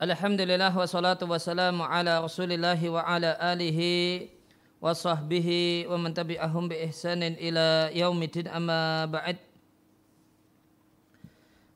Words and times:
Alhamdulillah 0.00 0.72
wassalatu 0.72 1.28
wassalamu 1.28 1.84
ala 1.84 2.24
rasulillahi 2.24 2.88
wa 2.88 3.04
ala 3.04 3.36
alihi 3.36 4.32
wa 4.80 4.96
sahbihi 4.96 5.92
wa 5.92 6.00
man 6.00 6.16
tabi'ahum 6.16 6.72
bi 6.72 6.88
ihsanin 6.88 7.36
ila 7.36 7.92
yaumidin 7.92 8.48
amma 8.48 9.04
ba'd. 9.04 9.36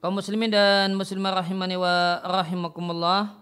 Kaum 0.01 0.17
muslimin 0.17 0.49
dan 0.49 0.97
muslimah 0.97 1.37
rahimani 1.37 1.77
wa 1.77 2.25
rahimakumullah 2.25 3.37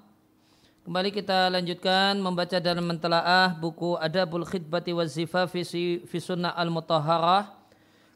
Kembali 0.82 1.15
kita 1.15 1.47
lanjutkan 1.47 2.19
membaca 2.19 2.59
dan 2.59 2.82
mentelaah 2.82 3.54
buku 3.54 3.94
Adabul 4.03 4.42
Khidbati 4.42 4.91
wa 4.91 5.06
Zifafi 5.06 5.62
fi 6.03 6.19
Sunnah 6.19 6.59
Al-Mutahharah 6.59 7.54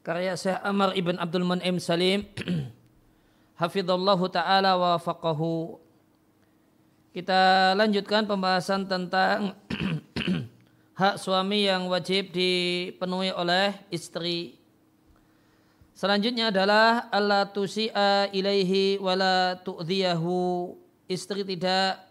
karya 0.02 0.34
Syekh 0.34 0.58
Amr 0.66 0.98
ibn 0.98 1.14
Abdul 1.14 1.46
Mun'im 1.46 1.78
Salim. 1.78 2.26
Hafidhallahu 3.62 4.26
taala 4.34 4.74
wa 4.74 4.98
faqahu 4.98 5.85
kita 7.16 7.72
lanjutkan 7.80 8.28
pembahasan 8.28 8.84
tentang 8.84 9.56
hak 11.00 11.16
suami 11.16 11.64
yang 11.64 11.88
wajib 11.88 12.28
dipenuhi 12.28 13.32
oleh 13.32 13.72
istri. 13.88 14.60
Selanjutnya 15.96 16.52
adalah 16.52 17.08
Allah 17.08 17.48
tusi'a 17.48 18.28
ilaihi 18.36 19.00
wala 19.00 19.56
tu'dhiyahu. 19.64 20.76
Istri 21.08 21.56
tidak 21.56 22.04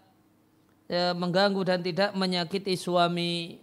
ya, 0.90 1.14
mengganggu 1.14 1.62
dan 1.62 1.86
tidak 1.86 2.10
menyakiti 2.18 2.74
suami. 2.74 3.62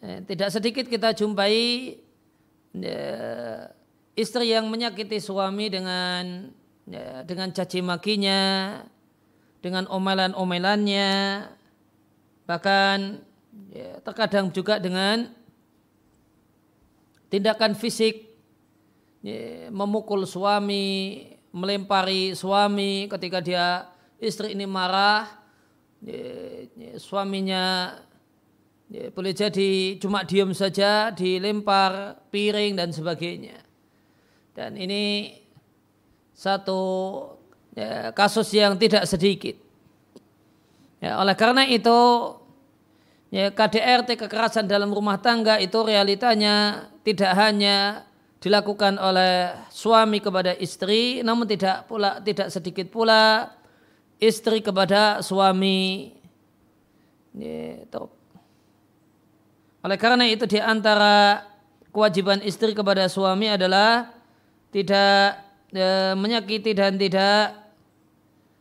Eh, 0.00 0.24
tidak 0.24 0.48
sedikit 0.56 0.88
kita 0.88 1.12
jumpai 1.12 2.00
ya, 2.80 3.12
istri 4.16 4.56
yang 4.56 4.72
menyakiti 4.72 5.20
suami 5.20 5.68
dengan 5.68 6.48
ya, 6.90 7.22
dengan 7.22 7.54
caci 7.54 7.78
makinya, 7.80 8.40
dengan 9.62 9.86
omelan-omelannya, 9.86 11.10
bahkan 12.44 13.22
ya, 13.70 14.02
terkadang 14.02 14.50
juga 14.50 14.82
dengan 14.82 15.30
tindakan 17.30 17.78
fisik, 17.78 18.26
ya, 19.22 19.70
memukul 19.70 20.26
suami, 20.26 21.24
melempari 21.54 22.34
suami 22.34 23.06
ketika 23.06 23.38
dia 23.38 23.66
istri 24.18 24.58
ini 24.58 24.66
marah, 24.66 25.30
ya, 26.02 26.66
ya, 26.74 26.92
suaminya 26.98 27.94
ya, 28.90 29.14
boleh 29.14 29.30
jadi 29.30 29.96
cuma 30.02 30.26
diam 30.26 30.50
saja, 30.50 31.14
dilempar 31.14 32.18
piring 32.34 32.74
dan 32.74 32.90
sebagainya. 32.90 33.62
Dan 34.50 34.74
ini 34.74 35.32
satu 36.40 36.80
ya, 37.76 38.16
kasus 38.16 38.48
yang 38.56 38.80
tidak 38.80 39.04
sedikit. 39.04 39.60
Ya, 40.96 41.20
oleh 41.20 41.36
karena 41.36 41.68
itu 41.68 42.00
ya, 43.28 43.52
KDRT 43.52 44.16
kekerasan 44.16 44.64
dalam 44.64 44.88
rumah 44.88 45.20
tangga 45.20 45.60
itu 45.60 45.76
realitanya 45.84 46.88
tidak 47.04 47.36
hanya 47.36 48.08
dilakukan 48.40 48.96
oleh 48.96 49.52
suami 49.68 50.24
kepada 50.24 50.56
istri, 50.56 51.20
namun 51.20 51.44
tidak 51.44 51.84
pula 51.84 52.24
tidak 52.24 52.48
sedikit 52.48 52.88
pula 52.88 53.52
istri 54.16 54.64
kepada 54.64 55.20
suami. 55.20 56.16
Ya, 57.36 57.84
oleh 59.84 59.98
karena 60.00 60.24
itu 60.24 60.48
di 60.48 60.56
antara 60.56 61.44
kewajiban 61.92 62.40
istri 62.40 62.72
kepada 62.72 63.12
suami 63.12 63.52
adalah 63.52 64.08
tidak 64.72 65.49
e, 65.70 65.86
menyakiti 66.18 66.74
dan 66.74 66.98
tidak 66.98 67.56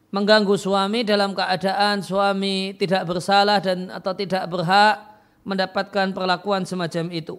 mengganggu 0.09 0.57
suami 0.57 1.05
dalam 1.05 1.37
keadaan 1.37 2.01
suami 2.01 2.73
tidak 2.73 3.05
bersalah 3.05 3.61
dan 3.61 3.93
atau 3.93 4.13
tidak 4.17 4.49
berhak 4.49 5.05
mendapatkan 5.45 6.13
perlakuan 6.13 6.65
semacam 6.65 7.13
itu. 7.13 7.37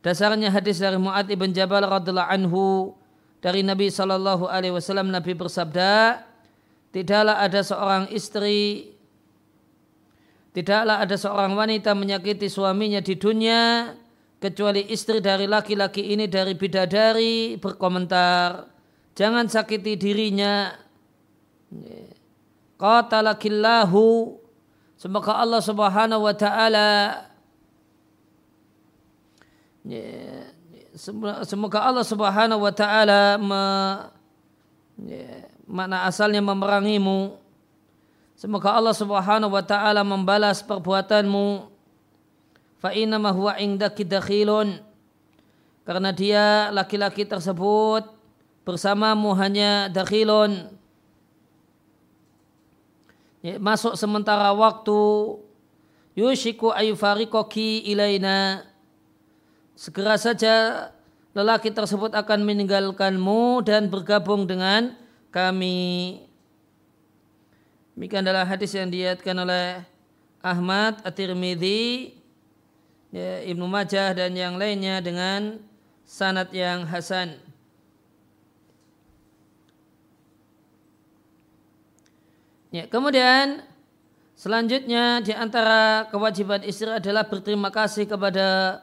Dasarnya 0.00 0.48
hadis 0.48 0.80
dari 0.80 0.96
Muad 0.96 1.28
ibn 1.28 1.52
Jabal 1.52 1.84
radhiallahu 1.84 2.32
anhu 2.32 2.96
dari 3.40 3.60
Nabi 3.64 3.92
Shallallahu 3.92 4.48
Alaihi 4.48 4.72
Wasallam 4.72 5.12
Nabi 5.12 5.32
bersabda, 5.36 6.24
tidaklah 6.92 7.40
ada 7.40 7.60
seorang 7.60 8.04
istri, 8.12 8.96
tidaklah 10.56 11.00
ada 11.00 11.16
seorang 11.16 11.52
wanita 11.52 11.92
menyakiti 11.96 12.48
suaminya 12.48 13.00
di 13.04 13.16
dunia 13.16 13.92
kecuali 14.40 14.88
istri 14.88 15.20
dari 15.20 15.44
laki-laki 15.44 16.16
ini 16.16 16.24
dari 16.24 16.56
bidadari 16.56 17.60
berkomentar 17.60 18.66
jangan 19.14 19.46
sakiti 19.46 19.94
dirinya. 20.00 20.74
Qatalakillahu. 22.80 24.40
Semoga 24.98 25.38
Allah 25.38 25.62
Subhanahu 25.62 26.24
wa 26.24 26.34
taala 26.34 26.88
semoga 31.46 31.78
Allah 31.80 32.04
Subhanahu 32.04 32.60
wa 32.60 32.72
taala 32.74 33.40
mana 35.64 35.96
asalnya 36.04 36.42
memerangimu. 36.44 37.38
Semoga 38.36 38.76
Allah 38.76 38.96
Subhanahu 38.96 39.52
wa 39.52 39.64
taala 39.64 40.04
membalas 40.04 40.60
perbuatanmu 40.64 41.69
fa 42.80 42.90
inna 42.96 43.20
huwa 43.20 43.60
indaki 43.60 44.02
dakhilun. 44.02 44.80
Karena 45.84 46.10
dia 46.10 46.72
laki-laki 46.72 47.28
tersebut 47.28 48.08
bersamamu 48.64 49.32
hanya 49.36 49.92
dakhilun. 49.92 50.72
Ya, 53.40 53.56
masuk 53.56 53.96
sementara 53.96 54.52
waktu 54.52 55.00
yushiku 56.12 56.72
ayufarikoki 56.72 57.84
ilaina. 57.88 58.68
Segera 59.72 60.20
saja 60.20 60.88
lelaki 61.32 61.72
tersebut 61.72 62.12
akan 62.12 62.44
meninggalkanmu 62.44 63.64
dan 63.64 63.88
bergabung 63.88 64.44
dengan 64.44 64.92
kami. 65.32 66.20
Demikian 67.96 68.28
adalah 68.28 68.44
hadis 68.44 68.76
yang 68.76 68.92
diatkan 68.92 69.36
oleh 69.40 69.80
Ahmad 70.44 71.00
At-Tirmidzi 71.00 72.19
ya, 73.14 73.42
Ibnu 73.46 73.66
Majah 73.66 74.14
dan 74.14 74.34
yang 74.34 74.58
lainnya 74.58 75.02
dengan 75.02 75.62
sanad 76.06 76.50
yang 76.50 76.86
hasan. 76.86 77.38
Ya, 82.70 82.86
kemudian 82.86 83.66
selanjutnya 84.38 85.18
di 85.26 85.34
antara 85.34 86.06
kewajiban 86.06 86.62
istri 86.62 86.86
adalah 86.86 87.26
berterima 87.26 87.74
kasih 87.74 88.06
kepada 88.06 88.78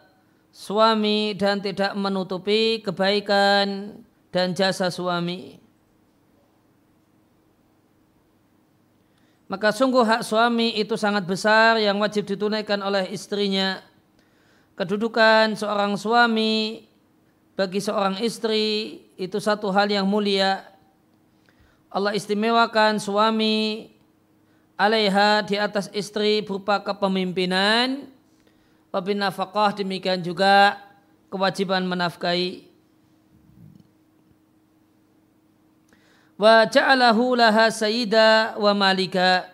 suami 0.52 1.32
dan 1.40 1.64
tidak 1.64 1.96
menutupi 1.96 2.84
kebaikan 2.84 3.96
dan 4.32 4.52
jasa 4.52 4.92
suami. 4.92 5.64
Maka 9.48 9.72
sungguh 9.72 10.04
hak 10.04 10.28
suami 10.28 10.76
itu 10.76 11.00
sangat 11.00 11.24
besar 11.24 11.80
yang 11.80 11.96
wajib 12.04 12.28
ditunaikan 12.28 12.84
oleh 12.84 13.08
istrinya 13.16 13.80
kedudukan 14.78 15.58
seorang 15.58 15.98
suami 15.98 16.86
bagi 17.58 17.82
seorang 17.82 18.22
istri 18.22 19.02
itu 19.18 19.42
satu 19.42 19.74
hal 19.74 19.90
yang 19.90 20.06
mulia. 20.06 20.62
Allah 21.90 22.14
istimewakan 22.14 23.02
suami 23.02 23.90
alaiha 24.78 25.42
di 25.50 25.58
atas 25.58 25.90
istri 25.98 26.46
berupa 26.46 26.78
kepemimpinan, 26.86 28.06
wabin 28.94 29.18
nafkah 29.18 29.74
demikian 29.74 30.22
juga 30.22 30.78
kewajiban 31.34 31.82
menafkahi. 31.90 32.70
Wa 36.38 36.70
ja'alahu 36.70 37.34
laha 37.34 37.74
sayyida 37.74 38.62
wa 38.62 38.78
malika. 38.78 39.50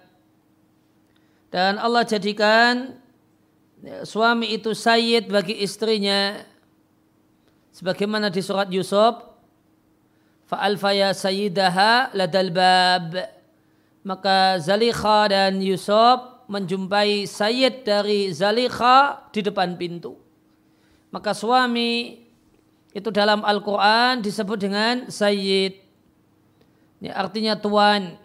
Dan 1.48 1.80
Allah 1.80 2.04
jadikan 2.04 3.00
suami 4.08 4.56
itu 4.56 4.72
sayyid 4.72 5.28
bagi 5.28 5.60
istrinya. 5.60 6.40
Sebagaimana 7.74 8.32
di 8.32 8.40
surat 8.40 8.70
Yusuf 8.72 9.20
fa'alfaya 10.48 11.12
sayyidaha 11.12 12.16
ladal 12.16 12.52
bab. 12.54 13.18
Maka 14.04 14.60
Zalikha 14.60 15.32
dan 15.32 15.60
Yusuf 15.64 16.48
menjumpai 16.48 17.24
sayyid 17.28 17.88
dari 17.88 18.32
Zalikha 18.32 19.28
di 19.32 19.40
depan 19.44 19.76
pintu. 19.80 20.20
Maka 21.12 21.32
suami 21.32 22.24
itu 22.94 23.10
dalam 23.10 23.42
Al-Quran 23.44 24.22
disebut 24.22 24.58
dengan 24.60 24.96
sayyid. 25.10 25.82
Ini 27.04 27.10
artinya 27.12 27.60
tuan 27.60 28.16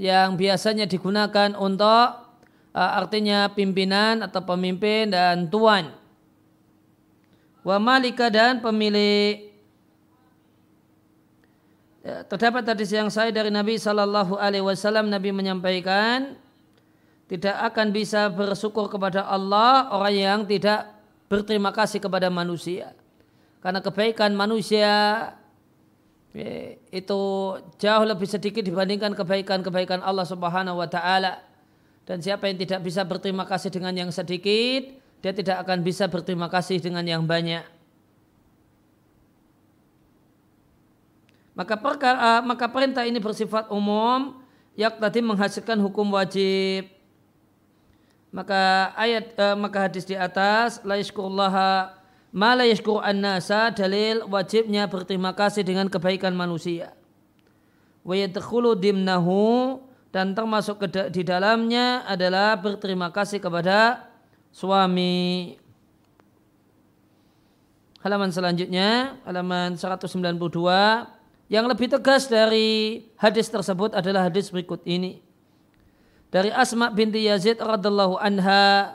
yang 0.00 0.36
biasanya 0.36 0.88
digunakan 0.88 1.52
untuk 1.56 2.23
artinya 2.74 3.46
pimpinan 3.54 4.26
atau 4.26 4.42
pemimpin 4.42 5.14
dan 5.14 5.46
tuan. 5.46 5.94
Wa 7.62 7.78
malika 7.78 8.28
dan 8.28 8.58
pemilik. 8.58 9.54
Ya, 12.04 12.20
terdapat 12.28 12.68
hadis 12.68 12.92
yang 12.92 13.08
saya 13.08 13.32
dari 13.32 13.48
Nabi 13.48 13.80
Shallallahu 13.80 14.36
Alaihi 14.36 14.60
Wasallam 14.60 15.08
Nabi 15.08 15.32
menyampaikan 15.32 16.36
tidak 17.32 17.56
akan 17.72 17.96
bisa 17.96 18.28
bersyukur 18.28 18.92
kepada 18.92 19.24
Allah 19.24 19.88
orang 19.88 20.12
yang 20.12 20.40
tidak 20.44 20.84
berterima 21.32 21.72
kasih 21.72 22.04
kepada 22.04 22.28
manusia 22.28 22.92
karena 23.64 23.80
kebaikan 23.80 24.36
manusia 24.36 24.92
ya, 26.36 26.76
itu 26.92 27.20
jauh 27.80 28.04
lebih 28.04 28.28
sedikit 28.28 28.60
dibandingkan 28.60 29.16
kebaikan-kebaikan 29.16 30.04
Allah 30.04 30.28
Subhanahu 30.28 30.84
Wa 30.84 30.88
Taala 30.92 31.53
dan 32.04 32.20
siapa 32.20 32.48
yang 32.48 32.60
tidak 32.60 32.80
bisa 32.84 33.02
berterima 33.04 33.48
kasih 33.48 33.72
dengan 33.72 33.92
yang 33.96 34.10
sedikit 34.12 34.96
dia 35.24 35.32
tidak 35.32 35.64
akan 35.64 35.80
bisa 35.80 36.04
berterima 36.08 36.52
kasih 36.52 36.80
dengan 36.80 37.04
yang 37.04 37.24
banyak 37.24 37.64
Maka 41.54 41.78
perkara, 41.78 42.18
uh, 42.18 42.40
maka 42.42 42.66
perintah 42.66 43.06
ini 43.06 43.22
bersifat 43.22 43.70
umum 43.70 44.42
yang 44.74 44.90
tadi 44.98 45.22
menghasilkan 45.22 45.78
hukum 45.78 46.10
wajib. 46.10 46.90
Maka 48.34 48.90
ayat 48.98 49.38
uh, 49.38 49.54
maka 49.54 49.86
hadis 49.86 50.02
di 50.02 50.18
atas 50.18 50.82
la 50.82 50.98
yashkurullaha 50.98 51.94
ma 52.34 52.58
la 52.58 52.66
yashkur 52.66 52.98
nasa 53.14 53.70
dalil 53.70 54.26
wajibnya 54.26 54.90
berterima 54.90 55.30
kasih 55.30 55.62
dengan 55.62 55.86
kebaikan 55.86 56.34
manusia. 56.34 56.90
Wa 58.02 58.18
yadkhulu 58.18 58.74
dimnahu 58.74 59.78
dan 60.14 60.30
termasuk 60.30 60.78
di 61.10 61.26
dalamnya 61.26 62.06
adalah 62.06 62.54
berterima 62.54 63.10
kasih 63.10 63.42
kepada 63.42 64.06
suami. 64.54 65.58
Halaman 67.98 68.30
selanjutnya, 68.30 69.18
halaman 69.26 69.74
192 69.74 70.38
yang 71.50 71.66
lebih 71.66 71.90
tegas 71.90 72.30
dari 72.30 73.10
hadis 73.18 73.50
tersebut 73.50 73.90
adalah 73.90 74.30
hadis 74.30 74.54
berikut 74.54 74.86
ini. 74.86 75.18
Dari 76.30 76.54
Asma 76.54 76.94
binti 76.94 77.26
Yazid 77.26 77.58
radhiallahu 77.58 78.14
anha, 78.14 78.94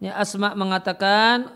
ya 0.00 0.16
Asma 0.16 0.56
mengatakan 0.56 1.52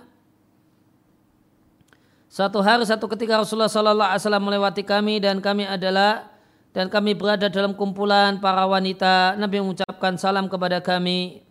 satu 2.29 2.61
hari 2.61 2.85
satu 2.85 3.09
ketika 3.09 3.41
Rasulullah 3.41 3.73
sallallahu 3.73 4.13
alaihi 4.13 4.21
wasallam 4.29 4.45
melewati 4.45 4.83
kami 4.85 5.25
dan 5.25 5.41
kami 5.41 5.65
adalah 5.65 6.34
dan 6.75 6.91
kami 6.91 7.15
berada 7.15 7.47
dalam 7.47 7.73
kumpulan 7.79 8.43
para 8.43 8.67
wanita. 8.67 9.39
Nabi 9.39 9.63
mengucapkan 9.63 10.19
salam 10.19 10.51
kepada 10.51 10.83
kami. 10.83 11.47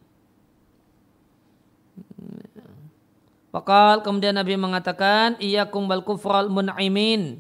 Wakal 3.56 4.04
kemudian 4.04 4.36
Nabi 4.36 4.60
mengatakan, 4.60 5.40
Iyakum 5.40 5.88
bal 5.88 6.04
kufral 6.04 6.52
mun'imin 6.52 7.40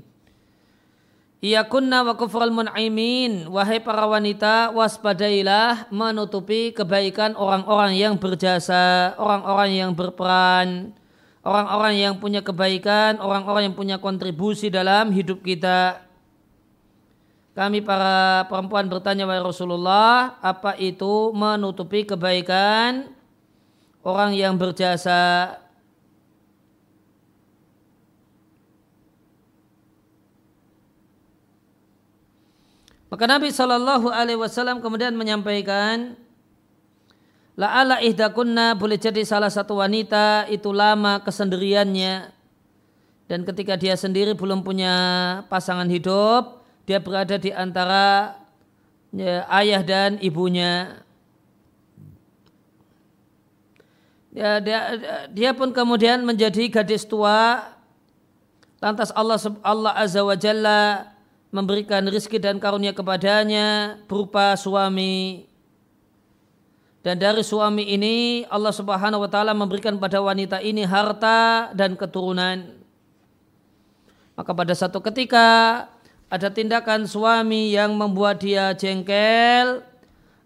Ia 1.43 1.67
kunna 1.67 2.07
wa 2.07 2.15
kufral 2.15 2.55
mun'imin. 2.55 3.51
Wahai 3.51 3.83
para 3.83 4.07
wanita, 4.07 4.71
waspadailah 4.71 5.91
menutupi 5.91 6.71
kebaikan 6.71 7.35
orang-orang 7.35 7.99
yang 7.99 8.15
berjasa, 8.15 9.11
orang-orang 9.19 9.75
yang 9.75 9.91
berperan, 9.91 10.95
orang-orang 11.43 11.99
yang 11.99 12.15
punya 12.15 12.39
kebaikan, 12.39 13.19
orang-orang 13.19 13.67
yang 13.67 13.75
punya 13.75 13.97
kontribusi 13.99 14.71
dalam 14.71 15.11
hidup 15.11 15.43
kita. 15.43 16.12
Kami 17.53 17.86
para 17.86 18.50
perempuan 18.50 18.89
bertanya 18.89 19.29
wahai 19.29 19.38
Rasulullah, 19.38 20.41
apa 20.41 20.74
itu 20.81 21.29
menutupi 21.38 22.01
kebaikan 22.01 23.13
orang 24.01 24.33
yang 24.33 24.57
berjasa? 24.57 25.53
Maka 33.13 33.29
Nabi 33.29 33.53
Shallallahu 33.53 34.10
Alaihi 34.10 34.41
Wasallam 34.41 34.81
kemudian 34.81 35.13
menyampaikan, 35.13 36.17
La'ala 37.53 38.01
ihdakunna 38.01 38.74
boleh 38.74 38.98
jadi 38.98 39.22
salah 39.22 39.53
satu 39.53 39.77
wanita 39.77 40.50
itu 40.50 40.74
lama 40.74 41.22
kesendiriannya 41.22 42.33
dan 43.29 43.45
ketika 43.45 43.77
dia 43.77 43.93
sendiri 43.93 44.33
belum 44.33 44.65
punya 44.65 44.93
pasangan 45.53 45.86
hidup, 45.86 46.62
dia 46.83 46.99
berada 46.99 47.39
di 47.39 47.51
antara 47.51 48.35
ya, 49.15 49.47
ayah 49.61 49.81
dan 49.83 50.19
ibunya. 50.19 50.99
Ya, 54.33 54.57
dia, 54.57 54.79
dia 55.29 55.51
pun 55.53 55.69
kemudian 55.69 56.25
menjadi 56.25 56.65
gadis 56.67 57.05
tua. 57.05 57.69
Lantas 58.81 59.13
Allah 59.15 59.39
Allah 59.63 59.93
Azza 59.95 60.25
wa 60.25 60.35
Jalla 60.35 61.13
memberikan 61.53 62.03
rizki 62.09 62.41
dan 62.41 62.57
karunia 62.57 62.91
kepadanya 62.91 64.01
berupa 64.09 64.57
suami. 64.57 65.45
Dan 67.05 67.21
dari 67.21 67.45
suami 67.45 67.93
ini 67.93 68.43
Allah 68.49 68.73
Subhanahu 68.73 69.23
wa 69.23 69.29
taala 69.29 69.53
memberikan 69.53 69.95
pada 70.01 70.17
wanita 70.19 70.59
ini 70.65 70.81
harta 70.81 71.69
dan 71.77 71.93
keturunan. 71.93 72.79
Maka 74.33 74.51
pada 74.55 74.73
satu 74.73 74.97
ketika 74.97 75.85
ada 76.33 76.49
tindakan 76.49 77.05
suami 77.05 77.77
yang 77.77 77.93
membuat 77.93 78.41
dia 78.41 78.73
jengkel, 78.73 79.85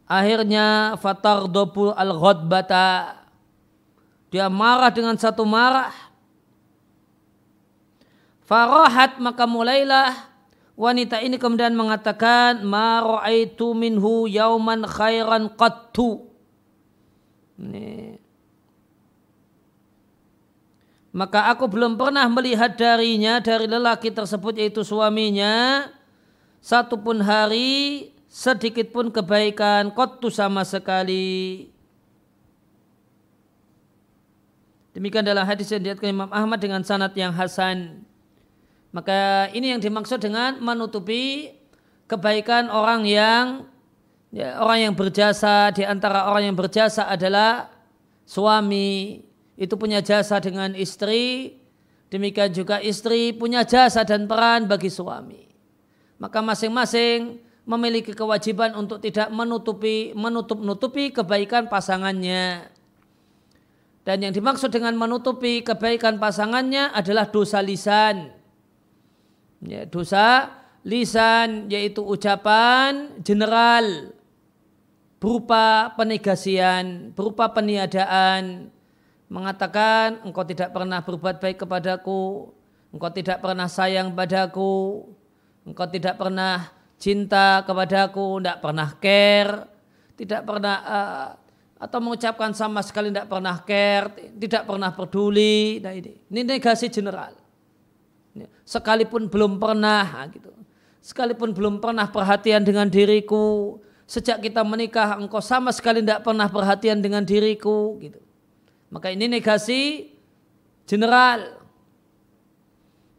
akhirnya 0.03 1.00
fatar 1.00 1.48
dobu 1.48 1.96
al 1.96 2.12
ghadbata. 2.12 3.24
Dia 4.27 4.51
marah 4.51 4.91
dengan 4.91 5.15
satu 5.15 5.48
marah. 5.48 5.96
Farahat 8.44 9.15
maka 9.24 9.48
mulailah 9.48 10.12
wanita 10.75 11.24
ini 11.24 11.39
kemudian 11.39 11.72
mengatakan 11.72 12.67
ma 12.67 13.00
ra'aitu 13.00 13.72
minhu 13.72 14.27
yauman 14.27 14.84
khairan 14.84 15.56
qattu. 15.56 16.27
Ini. 17.56 18.07
Maka 21.18 21.50
aku 21.50 21.66
belum 21.66 21.98
pernah 21.98 22.30
melihat 22.30 22.78
darinya 22.78 23.42
dari 23.42 23.66
lelaki 23.66 24.14
tersebut 24.14 24.54
yaitu 24.54 24.86
suaminya 24.86 25.90
satupun 26.62 27.26
hari 27.26 28.14
sedikit 28.30 28.94
pun 28.94 29.10
kebaikan 29.10 29.90
qattu 29.98 30.30
sama 30.30 30.62
sekali. 30.62 31.66
Demikian 34.94 35.26
dalam 35.26 35.42
hadis 35.42 35.74
yang 35.74 35.82
diriwayatkan 35.82 36.14
Imam 36.14 36.30
Ahmad 36.30 36.62
dengan 36.62 36.86
sanad 36.86 37.18
yang 37.18 37.34
hasan. 37.34 38.06
Maka 38.94 39.50
ini 39.58 39.74
yang 39.74 39.82
dimaksud 39.82 40.22
dengan 40.22 40.62
menutupi 40.62 41.50
kebaikan 42.06 42.70
orang 42.70 43.10
yang 43.10 43.66
ya, 44.30 44.62
orang 44.62 44.90
yang 44.90 44.94
berjasa 44.94 45.74
di 45.74 45.82
antara 45.82 46.30
orang 46.30 46.54
yang 46.54 46.58
berjasa 46.58 47.10
adalah 47.10 47.74
suami 48.22 49.26
itu 49.58 49.74
punya 49.74 50.06
jasa 50.06 50.38
dengan 50.38 50.78
istri 50.78 51.58
demikian 52.14 52.54
juga 52.54 52.78
istri 52.80 53.34
punya 53.34 53.66
jasa 53.66 54.06
dan 54.06 54.30
peran 54.30 54.70
bagi 54.70 54.88
suami. 54.88 55.50
Maka 56.22 56.40
masing-masing 56.46 57.42
memiliki 57.68 58.16
kewajiban 58.16 58.74
untuk 58.78 59.04
tidak 59.04 59.28
menutupi 59.34 60.16
menutup-nutupi 60.16 61.12
kebaikan 61.12 61.68
pasangannya. 61.68 62.72
Dan 64.08 64.24
yang 64.24 64.32
dimaksud 64.32 64.72
dengan 64.72 64.96
menutupi 64.96 65.60
kebaikan 65.68 66.16
pasangannya 66.16 66.96
adalah 66.96 67.28
dosa 67.28 67.60
lisan. 67.60 68.32
Ya, 69.60 69.84
dosa 69.84 70.48
lisan 70.88 71.68
yaitu 71.68 72.00
ucapan 72.08 73.20
general 73.20 74.16
berupa 75.20 75.92
penegasian, 76.00 77.12
berupa 77.12 77.52
peniadaan, 77.52 78.72
mengatakan 79.27 80.24
engkau 80.24 80.48
tidak 80.48 80.72
pernah 80.72 81.03
berbuat 81.03 81.43
baik 81.43 81.63
kepadaku, 81.63 82.51
engkau 82.96 83.12
tidak 83.12 83.43
pernah 83.43 83.67
sayang 83.67 84.15
padaku, 84.15 85.03
engkau 85.67 85.88
tidak 85.91 86.15
pernah 86.15 86.72
cinta 86.96 87.62
kepadaku, 87.67 88.39
tidak 88.39 88.57
pernah 88.63 88.89
care, 88.98 89.53
tidak 90.15 90.41
pernah 90.48 90.75
uh, 90.81 91.27
atau 91.77 92.00
mengucapkan 92.01 92.51
sama 92.57 92.81
sekali 92.81 93.13
tidak 93.13 93.29
pernah 93.29 93.55
care, 93.62 94.10
tidak 94.34 94.63
pernah 94.65 94.89
peduli. 94.89 95.77
Nah 95.77 95.93
ini, 95.93 96.12
ini 96.34 96.41
negasi 96.41 96.89
general. 96.89 97.38
Sekalipun 98.65 99.29
belum 99.29 99.62
pernah 99.62 100.03
ah, 100.03 100.25
gitu. 100.27 100.51
Sekalipun 101.00 101.55
belum 101.55 101.79
pernah 101.79 102.10
perhatian 102.10 102.67
dengan 102.67 102.89
diriku, 102.91 103.79
sejak 104.10 104.43
kita 104.43 104.60
menikah 104.65 105.15
engkau 105.15 105.39
sama 105.39 105.72
sekali 105.72 106.03
tidak 106.03 106.25
pernah 106.25 106.51
perhatian 106.51 107.00
dengan 107.00 107.24
diriku 107.24 107.96
gitu. 108.01 108.26
Maka 108.88 109.12
ini 109.12 109.27
negasi 109.27 110.12
general. 110.88 111.60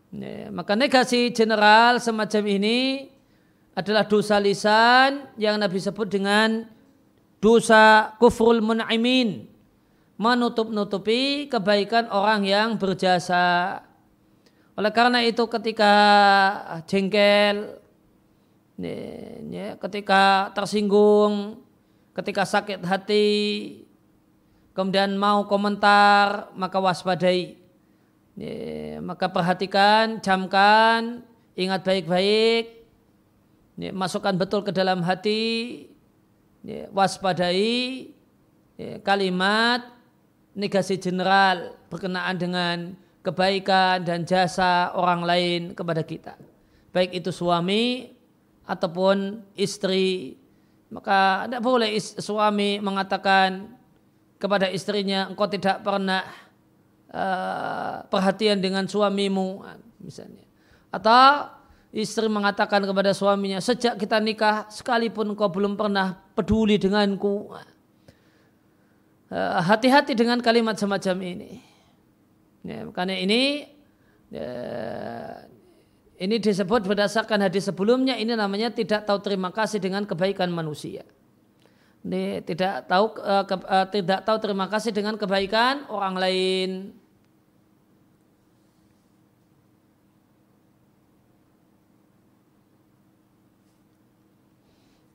Ya, 0.08 0.48
maka 0.48 0.72
negasi 0.72 1.28
general 1.36 2.00
semacam 2.00 2.42
ini 2.48 3.08
adalah 3.76 4.08
dosa 4.08 4.40
lisan 4.40 5.28
yang 5.36 5.60
Nabi 5.60 5.76
sebut 5.76 6.08
dengan 6.08 6.64
dosa 7.38 8.16
kufrul 8.16 8.64
mun'imin. 8.64 9.46
Menutup-nutupi 10.18 11.46
kebaikan 11.46 12.10
orang 12.10 12.42
yang 12.42 12.74
berjasa. 12.74 13.78
Oleh 14.74 14.90
karena 14.90 15.22
itu 15.22 15.46
ketika 15.46 15.94
jengkel 16.90 17.78
ketika 19.78 20.54
tersinggung, 20.54 21.62
ketika 22.14 22.46
sakit 22.46 22.82
hati, 22.86 23.26
kemudian 24.78 25.18
mau 25.18 25.42
komentar, 25.50 26.54
maka 26.54 26.78
waspadai. 26.78 27.58
Maka 29.02 29.26
perhatikan, 29.26 30.22
camkan, 30.22 31.26
ingat 31.58 31.82
baik-baik, 31.82 32.86
masukkan 33.90 34.38
betul 34.38 34.62
ke 34.62 34.70
dalam 34.70 35.02
hati, 35.02 35.90
waspadai 36.94 38.14
kalimat 39.02 39.82
negasi 40.54 41.02
general 41.02 41.74
berkenaan 41.90 42.38
dengan 42.38 42.76
kebaikan 43.26 44.06
dan 44.06 44.22
jasa 44.22 44.94
orang 44.94 45.26
lain 45.26 45.60
kepada 45.74 46.06
kita. 46.06 46.38
Baik 46.94 47.18
itu 47.18 47.34
suami 47.34 48.14
ataupun 48.62 49.42
istri. 49.58 50.38
Maka 50.94 51.50
tidak 51.50 51.62
boleh 51.66 51.90
suami 51.98 52.78
mengatakan 52.78 53.77
kepada 54.38 54.70
istrinya 54.70 55.26
engkau 55.26 55.50
tidak 55.50 55.82
pernah 55.82 56.22
uh, 57.10 58.06
perhatian 58.06 58.62
dengan 58.62 58.86
suamimu 58.86 59.66
misalnya. 59.98 60.46
Atau 60.88 61.50
istri 61.92 62.30
mengatakan 62.30 62.86
kepada 62.86 63.10
suaminya 63.12 63.58
sejak 63.58 63.98
kita 63.98 64.22
nikah 64.22 64.70
sekalipun 64.70 65.34
engkau 65.34 65.50
belum 65.50 65.74
pernah 65.74 66.16
peduli 66.32 66.78
denganku. 66.78 67.52
Uh, 69.28 69.60
hati-hati 69.60 70.16
dengan 70.16 70.40
kalimat 70.40 70.78
semacam 70.80 71.20
ini. 71.20 71.60
Ya, 72.64 72.88
karena 72.94 73.14
ini 73.20 73.68
ya, 74.32 74.50
ini 76.18 76.36
disebut 76.40 76.88
berdasarkan 76.88 77.44
hadis 77.44 77.68
sebelumnya 77.68 78.16
ini 78.16 78.34
namanya 78.34 78.72
tidak 78.72 79.04
tahu 79.04 79.20
terima 79.20 79.52
kasih 79.52 79.78
dengan 79.78 80.08
kebaikan 80.08 80.48
manusia. 80.48 81.04
Ini 82.06 82.46
tidak 82.46 82.86
tahu 82.86 83.18
uh, 83.20 83.44
ke, 83.44 83.54
uh, 83.58 83.86
tidak 83.90 84.20
tahu 84.22 84.38
terima 84.38 84.70
kasih 84.70 84.94
dengan 84.94 85.18
kebaikan 85.18 85.86
orang 85.90 86.14
lain. 86.14 86.70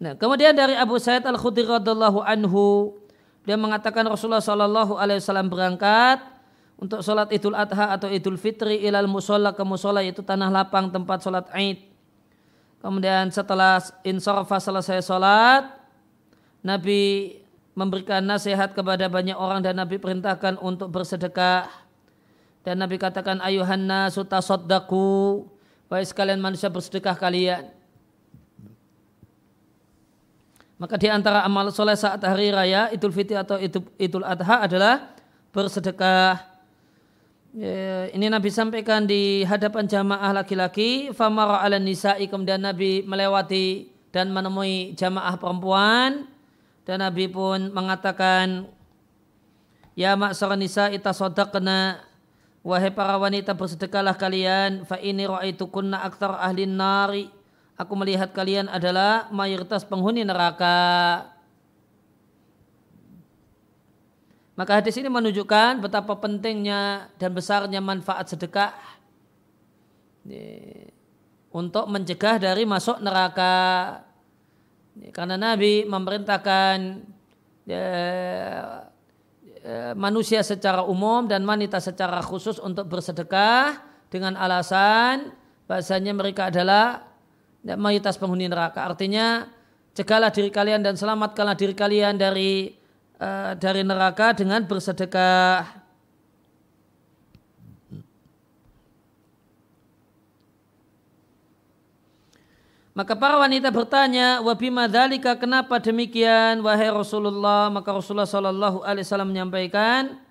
Nah, 0.03 0.19
kemudian 0.19 0.51
dari 0.51 0.75
Abu 0.75 0.99
Sa'id 0.99 1.23
Al 1.23 1.39
Khudri 1.39 1.63
radhiallahu 1.63 2.19
anhu 2.27 2.91
dia 3.47 3.55
mengatakan 3.55 4.03
Rasulullah 4.03 4.43
Shallallahu 4.43 4.99
alaihi 4.99 5.23
wasallam 5.23 5.47
berangkat 5.47 6.19
untuk 6.75 6.99
sholat 6.99 7.31
idul 7.31 7.55
adha 7.55 7.95
atau 7.95 8.11
idul 8.11 8.35
fitri 8.35 8.83
ilal 8.83 9.07
musola 9.07 9.55
ke 9.55 9.63
musola 9.63 10.03
yaitu 10.03 10.19
tanah 10.19 10.51
lapang 10.51 10.91
tempat 10.91 11.23
sholat 11.23 11.47
id. 11.55 11.87
Kemudian 12.83 13.31
setelah 13.31 13.79
insarafa 14.03 14.59
selesai 14.59 15.07
sholat, 15.07 15.71
Nabi 16.63 17.35
memberikan 17.75 18.23
nasihat 18.23 18.71
kepada 18.71 19.11
banyak 19.11 19.35
orang 19.35 19.59
dan 19.59 19.75
Nabi 19.75 19.99
perintahkan 19.99 20.55
untuk 20.63 20.89
bersedekah. 20.89 21.67
Dan 22.63 22.79
Nabi 22.79 22.95
katakan 22.95 23.43
ayuhanna 23.43 24.07
suta 24.07 24.39
soddaku. 24.39 25.43
Wahai 25.91 26.07
sekalian 26.07 26.39
manusia 26.39 26.71
bersedekah 26.71 27.19
kalian. 27.19 27.67
Maka 30.79 30.95
di 30.97 31.11
antara 31.11 31.43
amal 31.43 31.69
soleh 31.69 31.99
saat 31.99 32.23
hari 32.23 32.49
raya 32.49 32.89
Idul 32.95 33.13
Fitri 33.13 33.37
atau 33.37 33.59
Idul 33.99 34.25
Adha 34.25 34.63
adalah 34.63 35.13
bersedekah. 35.51 36.39
Ya, 37.53 38.09
ini 38.09 38.33
Nabi 38.33 38.49
sampaikan 38.49 39.05
di 39.05 39.45
hadapan 39.45 39.85
jamaah 39.85 40.41
laki-laki 40.41 41.13
famara 41.13 41.61
ala 41.61 41.77
nisa'i 41.77 42.25
kemudian 42.25 42.57
Nabi 42.57 43.05
melewati 43.05 43.93
dan 44.09 44.33
menemui 44.33 44.97
jamaah 44.97 45.37
perempuan 45.37 46.32
dan 46.83 46.99
Nabi 46.99 47.31
pun 47.31 47.71
mengatakan 47.71 48.67
ya 49.95 50.19
maksara 50.19 50.59
nisa'i 50.59 50.99
tasaddaqna 50.99 52.03
wahai 52.63 52.91
para 52.91 53.15
wanita 53.19 53.55
bersedekahlah 53.55 54.15
kalian 54.15 54.83
fa 54.83 54.99
ini 54.99 55.27
ra'aitukunna 55.27 56.03
aktsar 56.03 56.35
ahli 56.39 56.67
nari. 56.67 57.27
Aku 57.73 57.97
melihat 57.97 58.29
kalian 58.31 58.69
adalah 58.69 59.27
mayoritas 59.33 59.81
penghuni 59.81 60.21
neraka. 60.21 61.25
Maka 64.53 64.77
hadis 64.77 64.93
ini 65.01 65.09
menunjukkan 65.09 65.81
betapa 65.81 66.13
pentingnya 66.21 67.09
dan 67.17 67.33
besarnya 67.33 67.81
manfaat 67.81 68.29
sedekah 68.29 68.77
untuk 71.49 71.89
mencegah 71.89 72.37
dari 72.37 72.61
masuk 72.61 73.01
neraka. 73.01 73.53
Karena 75.13 75.35
Nabi 75.35 75.89
memerintahkan 75.89 76.75
ya, 77.65 77.87
ya, 79.63 79.93
manusia 79.97 80.45
secara 80.45 80.85
umum 80.85 81.25
dan 81.25 81.41
wanita 81.43 81.81
secara 81.81 82.21
khusus 82.21 82.61
untuk 82.61 82.85
bersedekah 82.89 83.81
dengan 84.13 84.37
alasan 84.37 85.33
bahasanya 85.65 86.13
mereka 86.13 86.53
adalah 86.53 87.09
ya, 87.65 87.73
mayoritas 87.73 88.21
penghuni 88.21 88.45
neraka. 88.45 88.85
Artinya 88.85 89.49
cegahlah 89.97 90.29
diri 90.29 90.53
kalian 90.53 90.85
dan 90.85 90.93
selamatkanlah 90.93 91.57
diri 91.57 91.73
kalian 91.73 92.21
dari 92.21 92.83
Eh, 93.23 93.53
dari 93.55 93.87
neraka 93.87 94.35
dengan 94.35 94.65
bersedekah. 94.67 95.82
Maka 102.93 103.17
para 103.17 103.41
wanita 103.41 103.73
bertanya, 103.73 104.37
wabima 104.45 104.85
kenapa 105.33 105.81
demikian 105.81 106.61
wahai 106.61 106.93
Rasulullah? 106.93 107.73
Maka 107.73 107.89
Rasulullah 107.89 108.29
Shallallahu 108.29 108.85
Alaihi 108.85 109.01
Wasallam 109.01 109.33
menyampaikan, 109.33 110.21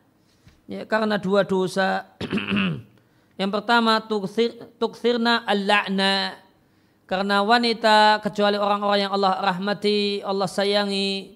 ya, 0.71 0.87
karena 0.87 1.19
dua 1.19 1.43
dosa. 1.43 2.07
Yang 3.41 3.51
pertama 3.51 3.99
tukthirna 4.79 5.43
al-la'na. 5.43 6.39
Karena 7.11 7.43
wanita 7.43 8.23
kecuali 8.23 8.55
orang-orang 8.55 9.11
yang 9.11 9.13
Allah 9.13 9.43
rahmati, 9.43 10.23
Allah 10.23 10.47
sayangi, 10.47 11.35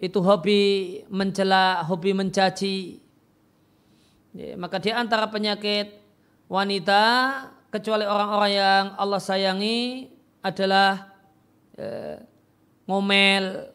itu 0.00 0.18
hobi 0.24 1.04
mencela, 1.12 1.84
hobi 1.84 2.16
mencaci. 2.16 2.96
Ya, 4.32 4.56
maka 4.56 4.80
di 4.80 4.88
antara 4.88 5.28
penyakit 5.28 6.00
wanita 6.48 7.04
kecuali 7.68 8.08
orang-orang 8.08 8.52
yang 8.56 8.84
Allah 8.96 9.20
sayangi 9.20 10.15
adalah 10.46 11.10
ya, 11.74 12.22
ngomel 12.86 13.74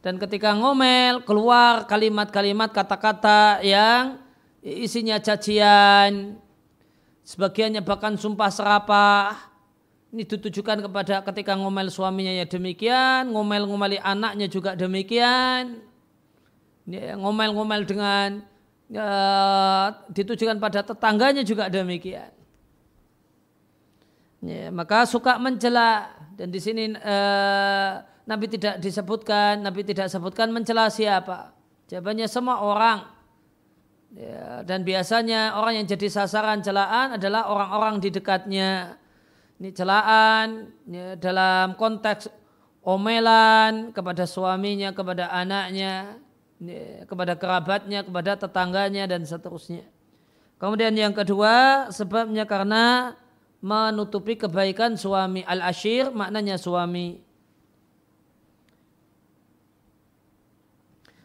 dan 0.00 0.16
ketika 0.16 0.56
ngomel 0.56 1.20
keluar 1.28 1.84
kalimat-kalimat 1.84 2.72
kata-kata 2.72 3.60
yang 3.60 4.16
isinya 4.64 5.20
cacian 5.20 6.40
sebagiannya 7.28 7.84
bahkan 7.84 8.16
sumpah 8.16 8.48
serapah 8.48 9.48
ini 10.08 10.24
ditujukan 10.24 10.80
kepada 10.88 11.20
ketika 11.20 11.52
ngomel 11.52 11.92
suaminya 11.92 12.32
ya 12.32 12.48
demikian, 12.48 13.28
ngomel-ngomeli 13.28 14.00
anaknya 14.00 14.48
juga 14.48 14.72
demikian. 14.72 15.84
Ngomel-ngomel 16.88 17.84
dengan 17.84 18.40
ya, 18.88 19.08
ditujukan 20.08 20.56
pada 20.56 20.80
tetangganya 20.80 21.44
juga 21.44 21.68
demikian. 21.68 22.32
Ya, 24.38 24.70
maka 24.70 25.02
suka 25.02 25.34
mencela 25.42 26.14
dan 26.38 26.54
di 26.54 26.62
sini 26.62 26.94
eh, 26.94 27.92
Nabi 28.28 28.46
tidak 28.46 28.78
disebutkan, 28.78 29.58
Nabi 29.64 29.82
tidak 29.82 30.06
sebutkan 30.06 30.54
mencela 30.54 30.86
siapa. 30.92 31.56
Jawabannya 31.90 32.28
semua 32.30 32.62
orang. 32.62 32.98
Ya, 34.14 34.62
dan 34.64 34.86
biasanya 34.86 35.58
orang 35.58 35.82
yang 35.82 35.86
jadi 35.90 36.08
sasaran 36.08 36.64
celaan 36.64 37.20
adalah 37.20 37.50
orang-orang 37.50 38.00
di 38.00 38.08
dekatnya 38.08 38.96
ini 39.58 39.74
celaan 39.74 40.70
ya, 40.86 41.18
dalam 41.18 41.74
konteks 41.74 42.30
omelan 42.86 43.90
kepada 43.90 44.24
suaminya, 44.24 44.94
kepada 44.94 45.28
anaknya, 45.34 46.14
ya, 46.62 47.04
kepada 47.04 47.34
kerabatnya, 47.34 48.06
kepada 48.06 48.38
tetangganya 48.38 49.04
dan 49.10 49.26
seterusnya. 49.26 49.82
Kemudian 50.62 50.94
yang 50.94 51.10
kedua 51.10 51.86
sebabnya 51.90 52.46
karena 52.46 53.12
menutupi 53.58 54.38
kebaikan 54.38 54.94
suami 54.94 55.42
al-ashir 55.42 56.10
maknanya 56.14 56.58
suami. 56.58 57.18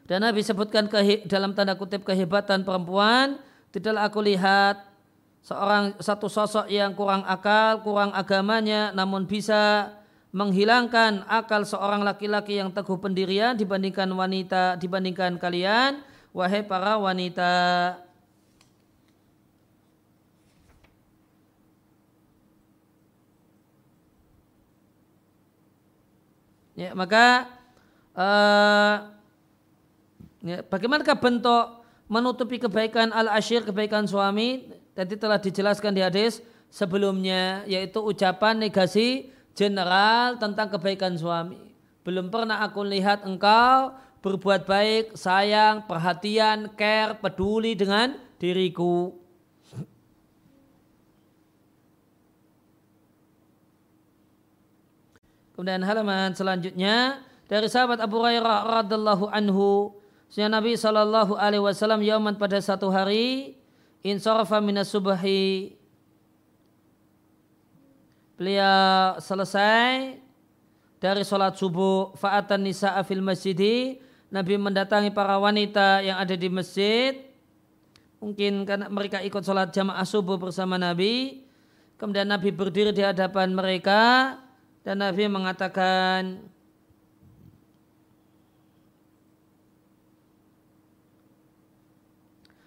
Dan 0.04 0.20
Nabi 0.20 0.44
sebutkan 0.44 0.92
dalam 1.26 1.56
tanda 1.56 1.80
kutip 1.80 2.04
kehebatan 2.04 2.68
perempuan, 2.68 3.40
tidaklah 3.72 4.04
aku 4.12 4.20
lihat 4.20 4.84
seorang 5.44 5.96
satu 6.00 6.28
sosok 6.28 6.68
yang 6.68 6.92
kurang 6.92 7.24
akal, 7.24 7.80
kurang 7.82 8.12
agamanya, 8.12 8.92
namun 8.92 9.24
bisa 9.24 9.96
menghilangkan 10.34 11.24
akal 11.30 11.64
seorang 11.64 12.04
laki-laki 12.04 12.60
yang 12.60 12.74
teguh 12.74 13.00
pendirian 13.00 13.56
dibandingkan 13.56 14.10
wanita, 14.12 14.76
dibandingkan 14.82 15.40
kalian, 15.40 16.04
wahai 16.36 16.66
para 16.66 17.00
wanita. 17.00 17.52
Ya, 26.74 26.98
maka 26.98 27.54
uh, 28.18 29.14
ya, 30.42 30.66
bagaimanakah 30.66 31.18
bentuk 31.22 31.66
menutupi 32.10 32.58
kebaikan 32.58 33.14
al-ashir, 33.14 33.62
kebaikan 33.62 34.10
suami? 34.10 34.74
Tadi 34.94 35.18
telah 35.18 35.38
dijelaskan 35.42 35.94
di 35.94 36.02
hadis 36.02 36.42
sebelumnya, 36.74 37.66
yaitu 37.70 38.02
ucapan 38.02 38.58
negasi 38.58 39.30
general 39.54 40.42
tentang 40.42 40.70
kebaikan 40.74 41.14
suami. 41.14 41.74
Belum 42.02 42.34
pernah 42.34 42.66
aku 42.66 42.82
lihat 42.84 43.24
engkau 43.24 43.94
berbuat 44.26 44.66
baik, 44.66 45.14
sayang, 45.14 45.86
perhatian, 45.86 46.74
care, 46.74 47.18
peduli 47.22 47.78
dengan 47.78 48.18
diriku. 48.42 49.23
Kemudian 55.54 55.86
halaman 55.86 56.34
selanjutnya 56.34 57.22
dari 57.46 57.70
sahabat 57.70 58.02
Abu 58.02 58.18
Hurairah 58.18 58.82
radhiallahu 58.82 59.30
anhu, 59.30 59.94
Sunnah 60.34 60.58
Nabi 60.58 60.74
Shallallahu 60.74 61.38
alaihi 61.38 61.62
wasallam 61.62 62.02
yauman 62.02 62.34
pada 62.42 62.58
satu 62.58 62.90
hari 62.90 63.54
insarafa 64.02 64.58
minas 64.58 64.90
subahi 64.90 65.78
beliau 68.34 69.22
selesai 69.22 70.18
dari 70.98 71.22
sholat 71.22 71.54
subuh 71.54 72.18
fa'atan 72.18 72.66
nisa'a 72.66 73.06
fil 73.06 73.22
masjidi. 73.22 74.02
Nabi 74.34 74.58
mendatangi 74.58 75.14
para 75.14 75.38
wanita 75.38 76.02
yang 76.02 76.18
ada 76.18 76.34
di 76.34 76.50
masjid. 76.50 77.30
Mungkin 78.18 78.66
karena 78.66 78.90
mereka 78.90 79.22
ikut 79.22 79.46
sholat 79.46 79.70
jamaah 79.70 80.08
subuh 80.08 80.42
bersama 80.42 80.82
Nabi. 80.82 81.46
Kemudian 82.02 82.26
Nabi 82.26 82.50
berdiri 82.50 82.90
di 82.90 83.06
hadapan 83.06 83.54
mereka 83.54 84.42
dan 84.84 85.00
Nabi 85.00 85.32
mengatakan 85.32 86.44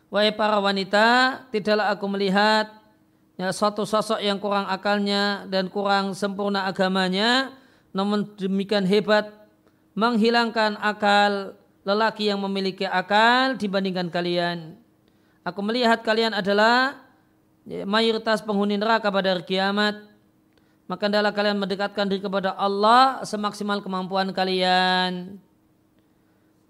Wahai 0.06 0.32
para 0.32 0.56
wanita, 0.62 1.44
tidaklah 1.52 1.92
aku 1.92 2.06
melihat 2.08 2.72
ya, 3.36 3.52
suatu 3.52 3.84
sosok 3.84 4.22
yang 4.22 4.40
kurang 4.40 4.64
akalnya 4.64 5.44
dan 5.50 5.68
kurang 5.68 6.16
sempurna 6.16 6.64
agamanya, 6.64 7.52
namun 7.92 8.24
demikian 8.38 8.86
hebat 8.88 9.28
menghilangkan 9.98 10.78
akal 10.80 11.58
lelaki 11.84 12.32
yang 12.32 12.40
memiliki 12.40 12.88
akal 12.88 13.60
dibandingkan 13.60 14.08
kalian. 14.08 14.78
Aku 15.42 15.60
melihat 15.60 16.00
kalian 16.00 16.32
adalah 16.32 16.96
ya, 17.68 17.84
mayoritas 17.84 18.40
penghuni 18.40 18.78
neraka 18.78 19.12
pada 19.12 19.36
hari 19.36 19.44
kiamat 19.44 20.15
maka 20.86 21.10
adalah 21.10 21.34
kalian 21.34 21.58
mendekatkan 21.58 22.06
diri 22.06 22.22
kepada 22.22 22.54
Allah 22.54 23.22
semaksimal 23.26 23.82
kemampuan 23.82 24.30
kalian. 24.30 25.42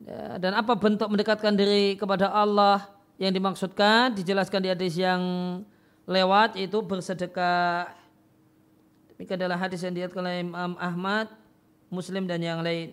Ya, 0.00 0.40
dan 0.40 0.56
apa 0.56 0.76
bentuk 0.76 1.08
mendekatkan 1.08 1.52
diri 1.56 1.96
kepada 2.00 2.32
Allah 2.32 2.84
yang 3.16 3.32
dimaksudkan 3.32 4.12
dijelaskan 4.12 4.60
di 4.64 4.68
hadis 4.72 4.96
yang 4.96 5.20
lewat 6.08 6.56
itu 6.56 6.80
bersedekah. 6.80 7.92
Ini 9.16 9.24
adalah 9.36 9.56
hadis 9.56 9.80
yang 9.80 9.96
diatkan 9.96 10.20
oleh 10.20 10.44
Imam 10.44 10.76
Ahmad, 10.76 11.32
Muslim 11.88 12.28
dan 12.28 12.40
yang 12.40 12.60
lain. 12.60 12.92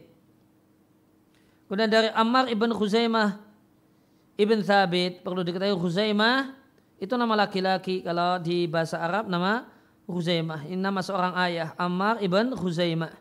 Kemudian 1.67 1.91
dari 1.91 2.09
Ammar 2.15 2.47
ibn 2.51 2.71
Khuzaimah 2.71 3.39
ibn 4.35 4.59
Thabit 4.63 5.23
perlu 5.23 5.43
diketahui 5.43 5.75
Khuzaimah 5.79 6.55
itu 6.99 7.13
nama 7.19 7.47
laki-laki 7.47 7.99
kalau 8.03 8.39
di 8.39 8.67
bahasa 8.67 8.99
Arab 8.99 9.27
nama 9.27 9.72
Khuzaimah. 10.07 10.67
Ini 10.67 10.79
nama 10.79 10.99
seorang 10.99 11.33
ayah, 11.47 11.71
Ammar 11.79 12.19
ibn 12.19 12.51
Khuzaimah. 12.53 13.13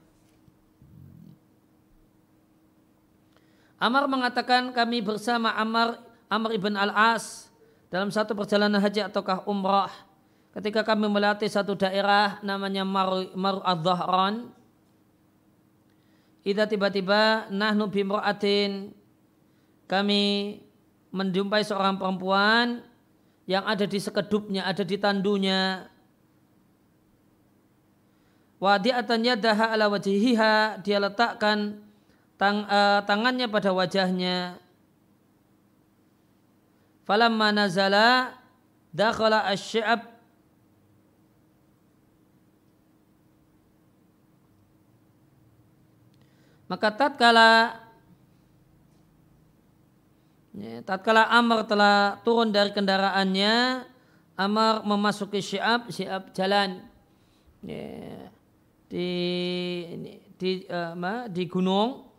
Ammar 3.82 4.06
mengatakan 4.06 4.70
kami 4.70 5.02
bersama 5.02 5.50
Ammar, 5.58 5.98
Ammar 6.30 6.54
ibn 6.54 6.74
Al-As 6.78 7.50
dalam 7.90 8.14
satu 8.14 8.34
perjalanan 8.38 8.78
haji 8.78 9.02
ataukah 9.10 9.42
umrah. 9.46 9.90
Ketika 10.54 10.86
kami 10.86 11.10
melatih 11.10 11.50
satu 11.50 11.74
daerah 11.74 12.38
namanya 12.44 12.86
Mar, 12.86 13.26
Mar 13.34 13.58
Ad-Dhahran. 13.64 14.54
Ida 16.42 16.66
tiba-tiba 16.66 17.46
nahnu 17.50 17.86
bimra'atin 17.86 18.90
kami 19.86 20.58
menjumpai 21.14 21.62
seorang 21.62 21.94
perempuan 21.94 22.82
yang 23.46 23.62
ada 23.62 23.86
di 23.86 23.98
sekedupnya, 23.98 24.66
ada 24.66 24.82
di 24.82 24.98
tandunya 24.98 25.86
wadi'atan 28.62 29.26
yadaha 29.26 29.74
ala 29.74 29.90
wajihiha 29.90 30.78
dia 30.86 31.02
letakkan 31.02 31.82
tang, 32.38 32.62
uh, 32.70 33.02
tangannya 33.02 33.50
pada 33.50 33.74
wajahnya. 33.74 34.54
Falamma 37.02 37.50
nazala 37.50 38.38
dakhala 38.94 39.42
asy-sya'ab. 39.50 40.06
Maka 46.70 46.88
tatkala 46.94 47.76
ya, 50.56 50.80
tatkala 50.86 51.28
Amr 51.28 51.68
telah 51.68 52.16
turun 52.24 52.48
dari 52.48 52.72
kendaraannya 52.72 53.84
Amr 54.40 54.80
memasuki 54.86 55.44
syi'ab 55.44 55.92
syi'ab 55.92 56.32
jalan. 56.32 56.80
Ya, 57.60 58.32
di 58.92 59.08
di 60.36 60.68
uh, 60.68 61.24
di 61.32 61.48
gunung 61.48 62.12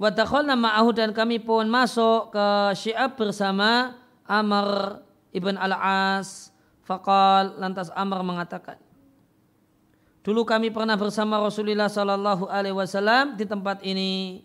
nama 0.00 0.56
ma'ahu 0.56 0.90
dan 0.96 1.14
kami 1.14 1.38
pun 1.38 1.68
masuk 1.68 2.32
ke 2.34 2.46
Syi'ab 2.72 3.20
bersama 3.20 4.00
Amr 4.24 4.98
ibn 5.30 5.54
al-As. 5.60 6.48
Fakal 6.82 7.54
lantas 7.60 7.92
Amr 7.94 8.24
mengatakan, 8.26 8.80
Dulu 10.24 10.42
kami 10.42 10.72
pernah 10.72 10.96
bersama 10.96 11.38
Rasulullah 11.38 11.86
Sallallahu 11.86 12.48
Alaihi 12.48 12.74
Wasallam 12.74 13.36
di 13.36 13.44
tempat 13.44 13.84
ini. 13.84 14.42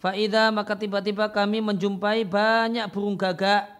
Faida 0.00 0.48
maka 0.48 0.72
tiba-tiba 0.72 1.28
kami 1.28 1.60
menjumpai 1.60 2.24
banyak 2.24 2.88
burung 2.88 3.20
gagak 3.20 3.79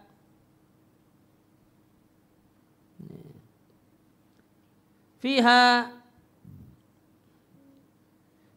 fiha 5.20 5.92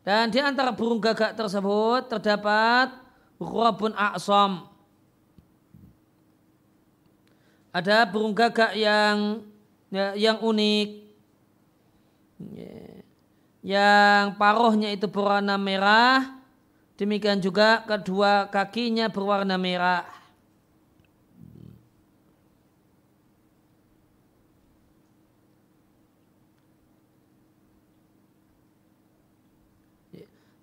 dan 0.04 0.28
di 0.28 0.40
antara 0.44 0.76
burung 0.76 1.00
gagak 1.00 1.32
tersebut 1.32 2.12
terdapat 2.12 2.92
ghurabun 3.40 3.96
a'sam. 3.96 4.68
Ada 7.72 8.04
burung 8.06 8.36
gagak 8.36 8.76
yang 8.76 9.48
ya, 9.88 10.12
yang 10.20 10.38
unik. 10.44 10.90
Ya, 12.52 12.76
yang 13.64 14.36
paruhnya 14.36 14.92
itu 14.92 15.08
berwarna 15.08 15.56
merah. 15.56 16.36
Demikian 17.00 17.40
juga 17.40 17.88
kedua 17.88 18.52
kakinya 18.52 19.08
berwarna 19.08 19.56
merah. 19.56 20.04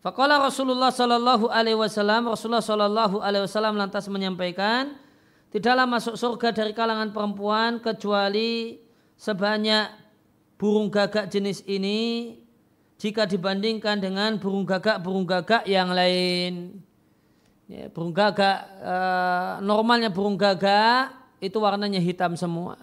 Fakallah 0.00 0.40
Rasulullah 0.40 0.88
Sallallahu 0.88 1.52
Alaihi 1.52 1.76
Wasallam 1.76 2.32
Rasulullah 2.32 2.64
Sallallahu 2.64 3.20
Alaihi 3.20 3.44
Wasallam 3.44 3.76
lantas 3.76 4.08
menyampaikan 4.08 4.96
tidaklah 5.52 5.84
masuk 5.84 6.16
surga 6.16 6.56
dari 6.56 6.72
kalangan 6.72 7.12
perempuan 7.12 7.84
kecuali 7.84 8.80
sebanyak 9.20 9.92
burung 10.56 10.88
gagak 10.88 11.28
jenis 11.28 11.60
ini 11.68 12.32
jika 12.96 13.28
dibandingkan 13.28 14.00
dengan 14.00 14.40
burung 14.40 14.64
gagak 14.64 15.04
burung 15.04 15.28
gagak 15.28 15.68
yang 15.68 15.92
lain. 15.92 16.80
Ya, 17.68 17.92
burung 17.92 18.16
gagak 18.16 18.56
e, 18.80 18.96
normalnya 19.60 20.08
burung 20.08 20.40
gagak 20.40 21.12
itu 21.44 21.60
warnanya 21.60 22.00
hitam 22.00 22.40
semua. 22.40 22.80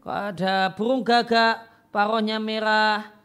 Kalau 0.00 0.32
ada 0.32 0.72
burung 0.72 1.04
gagak 1.04 1.60
parohnya 1.92 2.40
merah, 2.40 3.15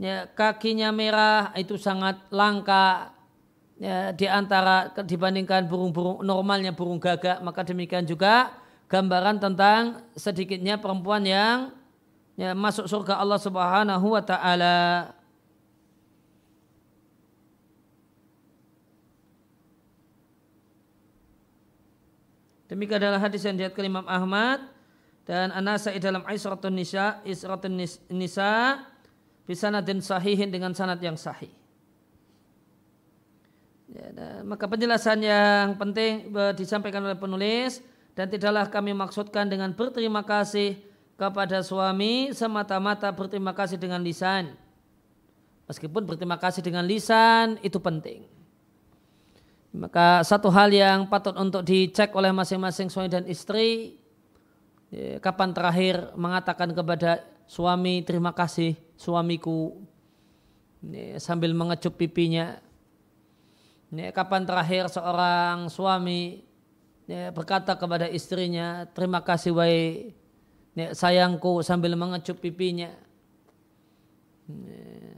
ya, 0.00 0.24
kakinya 0.32 0.88
merah 0.88 1.52
itu 1.60 1.76
sangat 1.76 2.16
langka 2.32 3.12
ya, 3.76 4.16
di 4.16 4.24
antara 4.24 4.88
dibandingkan 4.96 5.68
burung-burung 5.68 6.24
normalnya 6.24 6.72
burung 6.72 6.96
gagak 6.96 7.44
maka 7.44 7.60
demikian 7.60 8.08
juga 8.08 8.56
gambaran 8.88 9.36
tentang 9.36 10.00
sedikitnya 10.16 10.80
perempuan 10.80 11.22
yang 11.28 11.76
ya, 12.34 12.56
masuk 12.56 12.88
surga 12.88 13.20
Allah 13.20 13.38
Subhanahu 13.38 14.16
wa 14.16 14.24
taala. 14.24 15.12
Demikian 22.70 23.02
adalah 23.02 23.18
hadis 23.18 23.42
yang 23.42 23.58
dilihat 23.58 23.74
Imam 23.82 24.06
Ahmad 24.06 24.62
dan 25.26 25.50
Anasai 25.50 25.98
dalam 25.98 26.22
Isratun 26.30 26.70
Nisa, 26.70 27.18
Isratun 27.26 27.74
Nisa 28.14 28.78
bisanadin 29.48 30.00
sahihin 30.04 30.48
dengan 30.52 30.72
sanad 30.76 31.00
yang 31.00 31.16
sahih. 31.16 31.50
Ya, 33.90 34.06
maka 34.46 34.70
penjelasan 34.70 35.18
yang 35.18 35.74
penting 35.74 36.30
disampaikan 36.54 37.02
oleh 37.02 37.18
penulis 37.18 37.82
dan 38.14 38.30
tidaklah 38.30 38.70
kami 38.70 38.94
maksudkan 38.94 39.50
dengan 39.50 39.74
berterima 39.74 40.22
kasih 40.22 40.78
kepada 41.18 41.58
suami 41.60 42.30
semata-mata 42.30 43.10
berterima 43.10 43.50
kasih 43.50 43.76
dengan 43.76 43.98
lisan. 43.98 44.54
Meskipun 45.66 46.06
berterima 46.06 46.38
kasih 46.38 46.62
dengan 46.62 46.86
lisan 46.86 47.58
itu 47.66 47.82
penting. 47.82 48.30
Maka 49.70 50.26
satu 50.26 50.50
hal 50.50 50.70
yang 50.74 51.06
patut 51.06 51.34
untuk 51.38 51.62
dicek 51.62 52.10
oleh 52.14 52.34
masing-masing 52.34 52.90
suami 52.90 53.06
dan 53.06 53.22
istri, 53.30 53.98
ya, 54.90 55.22
kapan 55.22 55.54
terakhir 55.54 56.14
mengatakan 56.18 56.74
kepada 56.74 57.22
suami 57.46 58.02
terima 58.02 58.34
kasih 58.34 58.74
suamiku 59.00 59.80
sambil 61.16 61.56
mengecup 61.56 61.96
pipinya. 61.96 62.60
Ya, 63.90 64.12
kapan 64.12 64.44
terakhir 64.44 64.92
seorang 64.92 65.72
suami 65.72 66.44
berkata 67.34 67.74
kepada 67.74 68.06
istrinya 68.06 68.86
terima 68.94 69.18
kasih 69.18 69.50
wahai 69.50 70.14
ya, 70.78 70.94
sayangku 70.94 71.64
sambil 71.64 71.96
mengecup 71.96 72.38
pipinya. 72.38 72.92
Ya, 74.46 75.16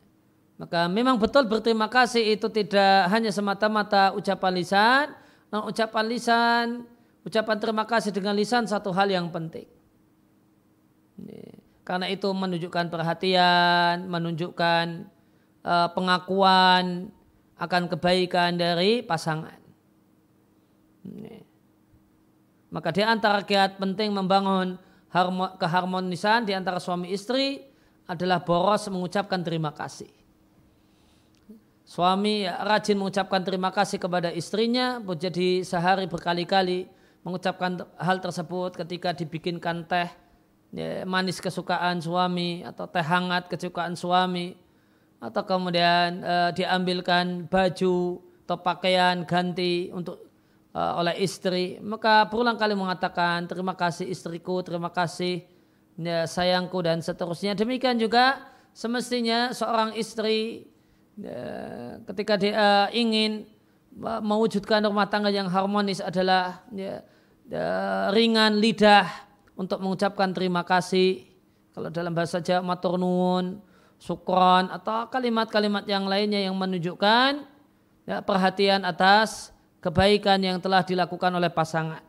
maka 0.56 0.86
memang 0.88 1.18
betul 1.18 1.44
berterima 1.50 1.90
kasih 1.90 2.38
itu 2.38 2.46
tidak 2.48 3.10
hanya 3.12 3.28
semata-mata 3.34 4.14
ucapan 4.14 4.52
lisan, 4.56 5.06
nah, 5.52 5.66
ucapan 5.68 6.04
lisan, 6.06 6.66
ucapan 7.28 7.56
terima 7.60 7.84
kasih 7.84 8.14
dengan 8.14 8.32
lisan 8.38 8.64
satu 8.64 8.88
hal 8.94 9.10
yang 9.10 9.28
penting. 9.28 9.68
Karena 11.82 12.06
itu 12.06 12.30
menunjukkan 12.30 12.94
perhatian, 12.94 14.06
menunjukkan 14.06 14.86
uh, 15.66 15.88
pengakuan 15.90 17.10
akan 17.58 17.82
kebaikan 17.90 18.54
dari 18.54 19.02
pasangan. 19.02 19.58
Maka 22.70 22.88
di 22.94 23.02
antara 23.02 23.42
kiat 23.42 23.76
penting 23.82 24.14
membangun 24.14 24.78
keharmonisan 25.58 26.46
di 26.46 26.54
antara 26.56 26.78
suami 26.78 27.10
istri 27.12 27.60
adalah 28.08 28.40
boros 28.40 28.88
mengucapkan 28.88 29.42
terima 29.42 29.74
kasih. 29.74 30.08
Suami 31.82 32.48
rajin 32.48 32.96
mengucapkan 32.96 33.44
terima 33.44 33.68
kasih 33.68 34.00
kepada 34.00 34.32
istrinya, 34.32 34.96
jadi 35.02 35.60
sehari 35.66 36.08
berkali-kali 36.08 36.88
mengucapkan 37.20 37.84
hal 38.00 38.18
tersebut 38.22 38.74
ketika 38.74 39.12
dibikinkan 39.12 39.84
teh 39.84 40.08
ya, 40.72 41.06
manis 41.06 41.38
kesukaan 41.38 42.00
suami 42.02 42.66
atau 42.66 42.88
teh 42.88 43.04
hangat 43.04 43.46
kesukaan 43.52 43.94
suami. 43.94 44.56
Atau 45.22 45.46
kemudian 45.46 46.18
uh, 46.26 46.50
diambilkan 46.50 47.46
baju 47.46 48.18
atau 48.42 48.58
pakaian 48.58 49.22
ganti 49.22 49.86
untuk 49.94 50.18
uh, 50.74 50.98
oleh 50.98 51.22
istri. 51.22 51.78
Maka 51.78 52.26
berulang 52.26 52.58
kali 52.58 52.74
mengatakan 52.74 53.46
terima 53.46 53.78
kasih 53.78 54.10
istriku 54.10 54.58
terima 54.66 54.90
kasih 54.90 55.46
ya, 55.94 56.26
sayangku 56.26 56.82
dan 56.82 56.98
seterusnya. 56.98 57.54
Demikian 57.54 58.02
juga 58.02 58.50
semestinya 58.74 59.54
seorang 59.54 59.94
istri 59.94 60.72
Ya, 61.12 62.00
ketika 62.08 62.40
dia 62.40 62.88
ingin 62.88 63.44
mewujudkan 64.00 64.80
rumah 64.88 65.04
tangga 65.04 65.28
yang 65.28 65.44
harmonis 65.52 66.00
adalah 66.00 66.64
ya, 66.72 67.04
ya, 67.52 67.68
ringan 68.16 68.56
lidah 68.56 69.04
untuk 69.58 69.78
mengucapkan 69.80 70.32
terima 70.32 70.62
kasih. 70.64 71.28
Kalau 71.72 71.88
dalam 71.88 72.12
bahasa 72.12 72.40
Jawa 72.40 72.60
matur 72.64 73.00
nuwun, 73.00 73.60
sukron 73.96 74.68
atau 74.68 75.08
kalimat-kalimat 75.08 75.88
yang 75.88 76.04
lainnya 76.04 76.42
yang 76.42 76.56
menunjukkan 76.58 77.48
ya, 78.04 78.20
perhatian 78.20 78.84
atas 78.84 79.54
kebaikan 79.80 80.42
yang 80.42 80.58
telah 80.60 80.84
dilakukan 80.84 81.32
oleh 81.32 81.48
pasangan. 81.48 82.04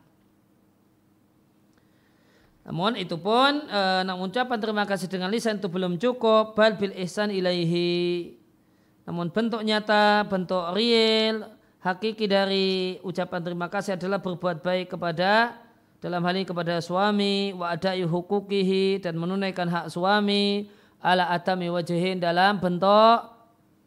Namun 2.64 2.96
itu 2.96 3.20
pun, 3.20 3.68
e, 3.68 3.80
namun 4.08 4.32
ucapan 4.32 4.56
terima 4.56 4.84
kasih 4.88 5.08
dengan 5.08 5.28
lisan 5.28 5.60
itu 5.60 5.68
belum 5.68 6.00
cukup. 6.00 6.56
Bal 6.56 6.80
bil 6.80 6.96
ihsan 6.96 7.28
ilaihi 7.28 8.40
namun 9.04 9.28
bentuk 9.28 9.60
nyata, 9.60 10.24
bentuk 10.24 10.72
real, 10.72 11.52
hakiki 11.84 12.24
dari 12.24 12.96
ucapan 13.04 13.40
terima 13.44 13.68
kasih 13.68 14.00
adalah 14.00 14.16
berbuat 14.16 14.64
baik 14.64 14.96
kepada 14.96 15.60
dalam 16.04 16.20
hal 16.20 16.36
ini 16.36 16.44
kepada 16.44 16.84
suami 16.84 17.56
wa 17.56 17.72
ada'i 17.72 18.04
hukukihi 18.04 19.00
dan 19.00 19.16
menunaikan 19.16 19.64
hak 19.72 19.88
suami 19.88 20.68
ala 21.00 21.32
atami 21.32 21.72
wajihin 21.72 22.20
dalam 22.20 22.60
bentuk 22.60 23.24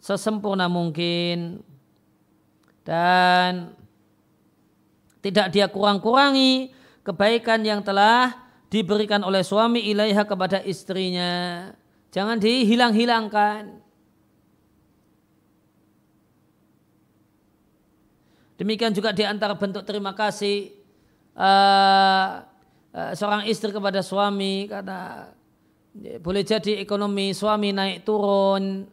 sesempurna 0.01 0.65
mungkin. 0.65 1.62
Dan 2.82 3.69
tidak 5.21 5.53
dia 5.53 5.69
kurang-kurangi 5.69 6.73
kebaikan 7.06 7.62
yang 7.62 7.86
telah 7.86 8.34
diberikan 8.73 9.21
oleh 9.21 9.45
suami 9.45 9.86
ilaiha 9.86 10.25
kepada 10.25 10.65
istrinya. 10.65 11.69
Jangan 12.10 12.41
dihilang-hilangkan. 12.41 13.77
Demikian 18.58 18.89
juga 18.89 19.13
di 19.13 19.21
antara 19.21 19.53
bentuk 19.53 19.86
terima 19.86 20.17
kasih 20.17 20.77
uh, 21.38 22.41
seorang 23.13 23.45
istri 23.45 23.69
kepada 23.69 24.02
suami 24.02 24.65
karena 24.65 25.30
boleh 26.21 26.41
jadi 26.41 26.82
ekonomi 26.82 27.32
suami 27.34 27.69
naik 27.73 28.06
turun. 28.06 28.89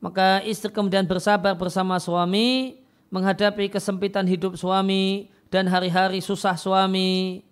Maka 0.00 0.40
istri 0.48 0.72
kemudian 0.72 1.04
bersabar 1.04 1.52
bersama 1.58 2.00
suami 2.00 2.80
menghadapi 3.12 3.68
kesempitan 3.68 4.24
hidup 4.24 4.56
suami 4.56 5.28
dan 5.52 5.68
hari-hari 5.68 6.24
susah 6.24 6.56
suami. 6.56 7.44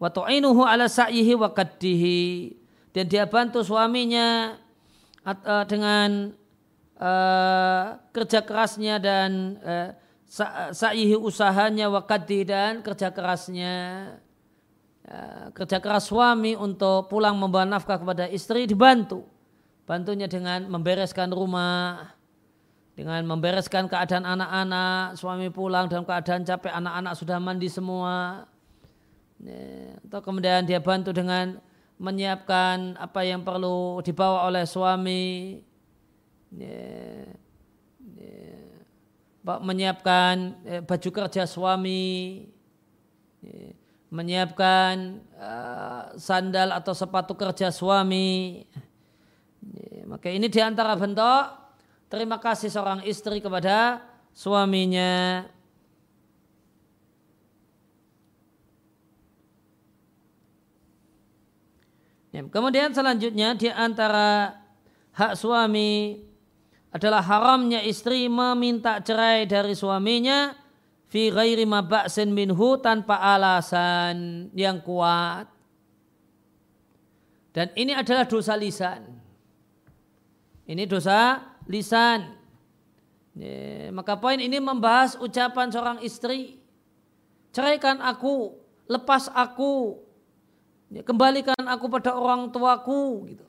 Wa 0.00 0.08
tu'inuhu 0.08 0.64
ala 0.64 0.88
sa'yihi 0.88 1.36
wa 1.36 1.52
kaddihi 1.52 2.56
dan 2.96 3.04
dia 3.10 3.28
bantu 3.28 3.60
suaminya 3.60 4.56
uh, 5.26 5.64
dengan 5.68 6.32
kerja 8.08 8.40
kerasnya 8.40 8.96
dan 8.96 9.60
sa'ihi 10.26 11.14
usahanya 11.14 11.86
wakati 11.86 12.42
dan 12.42 12.82
kerja 12.82 13.14
kerasnya 13.14 13.74
ya, 15.06 15.50
kerja 15.54 15.78
keras 15.78 16.10
suami 16.10 16.58
untuk 16.58 17.06
pulang 17.06 17.38
membawa 17.38 17.64
nafkah 17.64 18.02
kepada 18.02 18.26
istri 18.26 18.66
dibantu. 18.66 19.22
Bantunya 19.86 20.26
dengan 20.26 20.66
membereskan 20.66 21.30
rumah 21.30 22.10
dengan 22.96 23.22
membereskan 23.28 23.86
keadaan 23.92 24.24
anak-anak 24.24 25.20
suami 25.20 25.52
pulang 25.52 25.86
dalam 25.86 26.02
keadaan 26.08 26.42
capek 26.42 26.72
anak-anak 26.74 27.12
sudah 27.14 27.38
mandi 27.38 27.68
semua. 27.68 28.48
Ya, 29.36 29.94
atau 30.00 30.24
kemudian 30.24 30.64
dia 30.64 30.80
bantu 30.80 31.12
dengan 31.12 31.60
menyiapkan 32.00 32.96
apa 32.96 33.20
yang 33.22 33.44
perlu 33.44 34.00
dibawa 34.00 34.48
oleh 34.48 34.64
suami. 34.64 35.60
Ya, 36.56 37.36
menyiapkan 39.46 40.34
eh, 40.66 40.82
baju 40.82 41.10
kerja 41.14 41.46
suami, 41.46 42.42
eh, 43.46 43.70
menyiapkan 44.10 45.22
eh, 45.22 46.02
sandal 46.18 46.74
atau 46.74 46.90
sepatu 46.90 47.38
kerja 47.38 47.70
suami. 47.70 48.66
Maka 50.06 50.30
ini 50.30 50.50
di 50.50 50.58
antara 50.62 50.98
bentuk 50.98 51.46
terima 52.10 52.38
kasih 52.42 52.70
seorang 52.70 53.06
istri 53.06 53.38
kepada 53.38 54.02
suaminya. 54.34 55.46
Kemudian 62.36 62.92
selanjutnya 62.92 63.56
di 63.56 63.72
antara 63.72 64.60
hak 65.16 65.40
suami 65.40 66.20
adalah 66.96 67.20
haramnya 67.20 67.84
istri 67.84 68.24
meminta 68.24 69.04
cerai 69.04 69.44
dari 69.44 69.76
suaminya 69.76 70.56
fi 71.12 71.28
ghairi 71.28 71.68
mabaksin 71.68 72.32
minhu 72.32 72.80
tanpa 72.80 73.20
alasan 73.20 74.48
yang 74.56 74.80
kuat. 74.80 75.44
Dan 77.52 77.72
ini 77.76 77.92
adalah 77.92 78.24
dosa 78.24 78.56
lisan. 78.56 79.04
Ini 80.64 80.84
dosa 80.88 81.40
lisan. 81.68 82.36
Maka 83.92 84.16
poin 84.16 84.40
ini 84.40 84.56
membahas 84.56 85.20
ucapan 85.20 85.68
seorang 85.72 85.98
istri. 86.00 86.60
Ceraikan 87.52 88.00
aku, 88.04 88.52
lepas 88.88 89.32
aku, 89.32 90.00
kembalikan 91.00 91.56
aku 91.64 91.88
pada 91.88 92.12
orang 92.12 92.52
tuaku. 92.52 93.32
Gitu. 93.32 93.46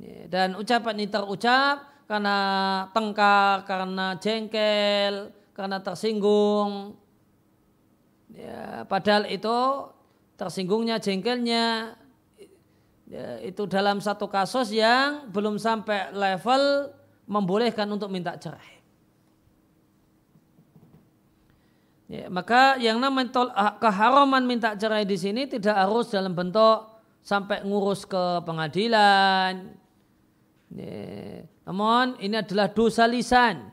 Dan 0.00 0.56
ucapan 0.56 0.94
ini 0.98 1.08
terucap 1.08 2.06
karena 2.08 2.36
tengkar, 2.92 3.64
karena 3.68 4.16
jengkel, 4.18 5.30
karena 5.52 5.78
tersinggung. 5.80 6.96
Ya, 8.32 8.88
padahal 8.88 9.28
itu 9.28 9.58
tersinggungnya, 10.40 10.96
jengkelnya 10.98 11.94
ya, 13.06 13.26
itu 13.44 13.68
dalam 13.68 14.00
satu 14.00 14.26
kasus 14.26 14.72
yang 14.72 15.28
belum 15.28 15.60
sampai 15.60 16.16
level 16.16 16.92
membolehkan 17.28 17.84
untuk 17.92 18.08
minta 18.08 18.34
cerai. 18.40 18.80
Ya, 22.12 22.28
maka 22.28 22.76
yang 22.76 23.00
namanya 23.00 23.52
ah, 23.56 23.72
keharaman 23.80 24.44
minta 24.44 24.76
cerai 24.76 25.08
di 25.08 25.16
sini 25.16 25.48
tidak 25.48 25.72
harus 25.72 26.12
dalam 26.12 26.36
bentuk 26.36 26.84
sampai 27.24 27.64
ngurus 27.64 28.04
ke 28.04 28.44
pengadilan. 28.44 29.81
Ya, 30.72 31.44
namun 31.68 32.16
ini 32.16 32.40
adalah 32.40 32.72
dosa 32.72 33.04
lisan. 33.04 33.68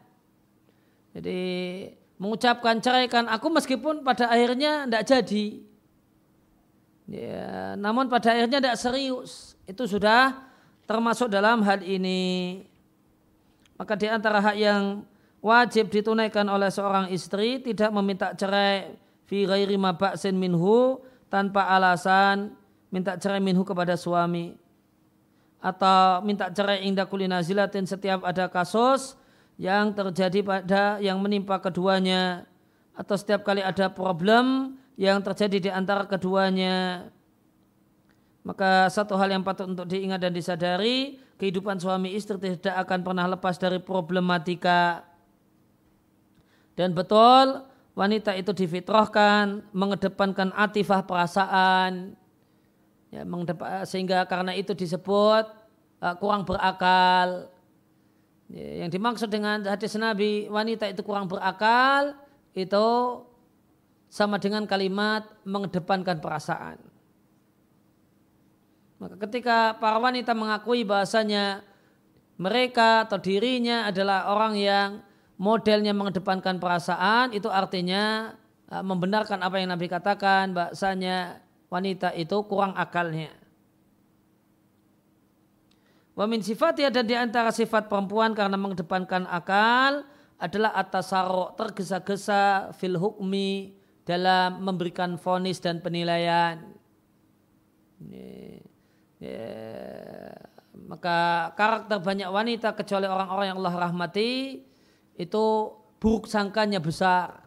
Jadi 1.15 1.41
mengucapkan 2.19 2.83
ceraikan 2.83 3.31
aku 3.31 3.47
meskipun 3.47 4.03
pada 4.03 4.27
akhirnya 4.27 4.83
tidak 4.83 5.03
jadi. 5.07 5.45
Ya, 7.09 7.73
namun 7.79 8.11
pada 8.11 8.35
akhirnya 8.35 8.59
tidak 8.59 8.77
serius. 8.77 9.55
Itu 9.63 9.87
sudah 9.87 10.43
termasuk 10.83 11.31
dalam 11.31 11.63
hal 11.63 11.79
ini. 11.87 12.61
Maka 13.79 13.95
di 13.95 14.11
antara 14.11 14.43
hak 14.43 14.57
yang 14.59 15.07
wajib 15.39 15.87
ditunaikan 15.87 16.43
oleh 16.51 16.67
seorang 16.67 17.07
istri 17.15 17.63
tidak 17.63 17.95
meminta 17.95 18.35
cerai 18.35 18.91
fi 19.23 19.47
ghairi 19.47 19.79
mabaksin 19.79 20.35
minhu 20.35 20.99
tanpa 21.31 21.63
alasan 21.71 22.51
minta 22.91 23.15
cerai 23.15 23.39
minhu 23.39 23.63
kepada 23.63 23.95
suami 23.95 24.58
atau 25.59 26.23
minta 26.23 26.47
cerai 26.47 26.87
indah 26.87 27.03
kulinazilatin 27.03 27.83
setiap 27.83 28.23
ada 28.23 28.47
kasus 28.47 29.19
yang 29.59 29.91
terjadi 29.91 30.39
pada 30.39 30.83
yang 31.03 31.19
menimpa 31.19 31.59
keduanya 31.59 32.47
atau 32.95 33.15
setiap 33.19 33.43
kali 33.43 33.59
ada 33.59 33.91
problem 33.91 34.75
yang 34.99 35.23
terjadi 35.23 35.57
di 35.67 35.69
antara 35.71 36.03
keduanya. 36.07 37.07
Maka 38.43 38.87
satu 38.87 39.19
hal 39.19 39.35
yang 39.35 39.43
patut 39.43 39.67
untuk 39.67 39.87
diingat 39.87 40.19
dan 40.19 40.31
disadari 40.31 41.19
kehidupan 41.39 41.79
suami 41.79 42.15
istri 42.15 42.39
tidak 42.39 42.75
akan 42.87 42.99
pernah 43.03 43.27
lepas 43.27 43.55
dari 43.55 43.79
problematika. 43.79 45.03
Dan 46.75 46.95
betul 46.95 47.67
wanita 47.95 48.35
itu 48.35 48.55
difitrahkan 48.55 49.63
mengedepankan 49.75 50.55
atifah 50.55 51.03
perasaan 51.03 52.15
ya, 53.13 53.25
sehingga 53.85 54.25
karena 54.29 54.53
itu 54.53 54.73
disebut 54.73 55.45
uh, 56.01 56.15
kurang 56.17 56.45
berakal. 56.45 57.49
Ya, 58.49 58.85
yang 58.85 58.89
dimaksud 58.89 59.29
dengan 59.29 59.61
hadis 59.61 59.93
Nabi 59.93 60.49
wanita 60.49 60.89
itu 60.89 61.05
kurang 61.05 61.29
berakal 61.29 62.17
itu 62.57 62.87
sama 64.09 64.41
dengan 64.41 64.65
kalimat 64.65 65.29
mengedepankan 65.45 66.17
perasaan. 66.17 66.81
Maka 68.97 69.15
ketika 69.29 69.77
para 69.77 70.01
wanita 70.01 70.33
mengakui 70.33 70.81
bahasanya 70.81 71.61
mereka 72.41 73.05
atau 73.05 73.21
dirinya 73.21 73.85
adalah 73.85 74.33
orang 74.33 74.57
yang 74.57 74.89
modelnya 75.39 75.95
mengedepankan 75.95 76.59
perasaan 76.59 77.31
itu 77.31 77.47
artinya 77.47 78.35
uh, 78.73 78.83
membenarkan 78.83 79.39
apa 79.39 79.55
yang 79.61 79.71
Nabi 79.71 79.87
katakan 79.87 80.51
bahasanya 80.51 81.39
wanita 81.69 82.13
itu 82.17 82.37
kurang 82.49 82.73
akalnya. 82.75 83.31
Wamin 86.19 86.43
sifatnya 86.43 86.91
dan 86.91 87.07
di 87.07 87.15
antara 87.15 87.47
sifat 87.53 87.87
perempuan 87.87 88.35
karena 88.35 88.59
mengedepankan 88.59 89.23
akal 89.31 90.03
adalah 90.35 90.75
atas 90.75 91.15
sarok 91.15 91.55
tergesa-gesa 91.55 92.75
fil 92.75 92.99
hukmi 92.99 93.79
dalam 94.03 94.59
memberikan 94.59 95.15
fonis 95.15 95.63
dan 95.63 95.79
penilaian. 95.79 96.59
Maka 100.89 101.51
karakter 101.53 102.01
banyak 102.01 102.29
wanita 102.31 102.73
kecuali 102.73 103.05
orang-orang 103.05 103.53
yang 103.53 103.59
Allah 103.63 103.75
rahmati 103.87 104.63
itu 105.19 105.45
buruk 105.99 106.25
sangkanya 106.31 106.79
besar, 106.79 107.43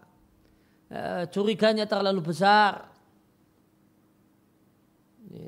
e, 0.92 1.24
curiganya 1.32 1.88
terlalu 1.88 2.20
besar, 2.20 2.91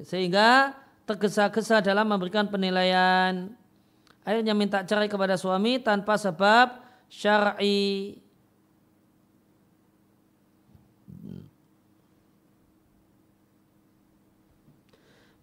sehingga 0.04 0.72
tergesa-gesa 1.04 1.84
dalam 1.84 2.08
memberikan 2.08 2.48
penilaian. 2.48 3.52
Akhirnya 4.24 4.56
minta 4.56 4.80
cerai 4.80 5.08
kepada 5.08 5.36
suami 5.36 5.76
tanpa 5.76 6.16
sebab 6.16 6.80
syar'i. 7.12 8.16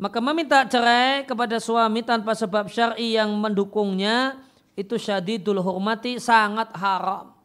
Maka 0.01 0.17
meminta 0.17 0.65
cerai 0.65 1.29
kepada 1.29 1.61
suami 1.61 2.01
tanpa 2.01 2.33
sebab 2.33 2.65
syar'i 2.65 3.13
yang 3.21 3.29
mendukungnya 3.37 4.41
itu 4.73 4.97
syadidul 4.97 5.61
hormati 5.61 6.17
sangat 6.17 6.73
haram. 6.73 7.37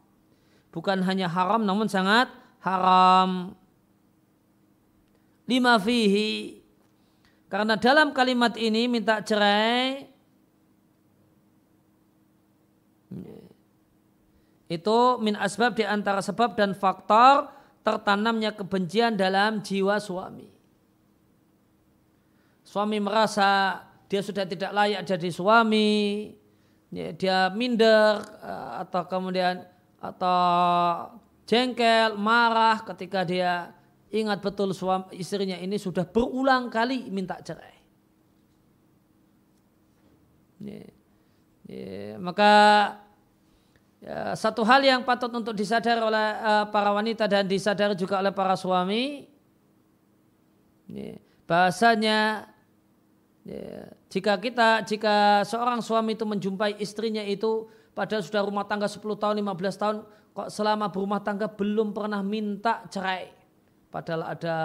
Bukan 0.73 1.05
hanya 1.05 1.29
haram 1.29 1.61
namun 1.61 1.85
sangat 1.85 2.33
haram. 2.65 3.53
Lima 5.45 5.77
fihi. 5.77 6.65
Karena 7.47 7.79
dalam 7.79 8.11
kalimat 8.11 8.59
ini 8.59 8.91
minta 8.91 9.23
cerai 9.23 10.03
itu 14.67 14.99
min 15.23 15.39
asbab 15.39 15.79
di 15.79 15.87
antara 15.87 16.19
sebab 16.19 16.59
dan 16.59 16.75
faktor 16.75 17.47
tertanamnya 17.87 18.51
kebencian 18.51 19.15
dalam 19.15 19.63
jiwa 19.63 19.95
suami. 19.95 20.51
Suami 22.67 22.99
merasa 22.99 23.79
dia 24.11 24.19
sudah 24.19 24.43
tidak 24.43 24.75
layak 24.75 25.07
jadi 25.07 25.31
suami, 25.31 26.35
ya, 26.91 27.15
dia 27.15 27.47
minder 27.55 28.19
eh, 28.43 28.71
atau 28.83 29.07
kemudian 29.07 29.63
atau 30.03 30.43
jengkel, 31.47 32.19
marah 32.19 32.83
ketika 32.83 33.23
dia 33.23 33.71
ingat 34.11 34.39
betul 34.39 34.71
suami 34.71 35.15
istrinya 35.19 35.59
ini 35.59 35.75
sudah 35.75 36.07
berulang 36.07 36.71
kali 36.71 37.07
minta 37.11 37.39
cerai. 37.43 37.75
Ya, 40.57 40.81
ya, 41.69 42.17
maka 42.17 42.51
ya, 44.01 44.33
satu 44.33 44.65
hal 44.65 44.81
yang 44.81 45.05
patut 45.05 45.29
untuk 45.29 45.53
disadar 45.53 46.01
oleh 46.01 46.27
uh, 46.41 46.65
para 46.73 46.89
wanita 46.89 47.29
dan 47.29 47.45
disadar 47.45 47.93
juga 47.93 48.17
oleh 48.17 48.33
para 48.33 48.57
suami, 48.57 49.29
ya, 50.89 51.13
bahasanya 51.45 52.49
Ya, 53.47 53.87
jika 54.11 54.35
kita, 54.43 54.83
jika 54.83 55.39
seorang 55.47 55.79
suami 55.79 56.19
itu 56.19 56.27
menjumpai 56.27 56.75
istrinya 56.83 57.23
itu 57.23 57.71
pada 57.95 58.19
sudah 58.19 58.43
rumah 58.43 58.67
tangga 58.67 58.91
10 58.91 58.99
tahun, 59.15 59.39
15 59.39 59.79
tahun, 59.79 59.97
kok 60.35 60.51
selama 60.51 60.91
berumah 60.91 61.23
tangga 61.23 61.47
belum 61.47 61.95
pernah 61.95 62.19
minta 62.19 62.83
cerai. 62.91 63.31
Padahal 63.87 64.35
ada 64.35 64.57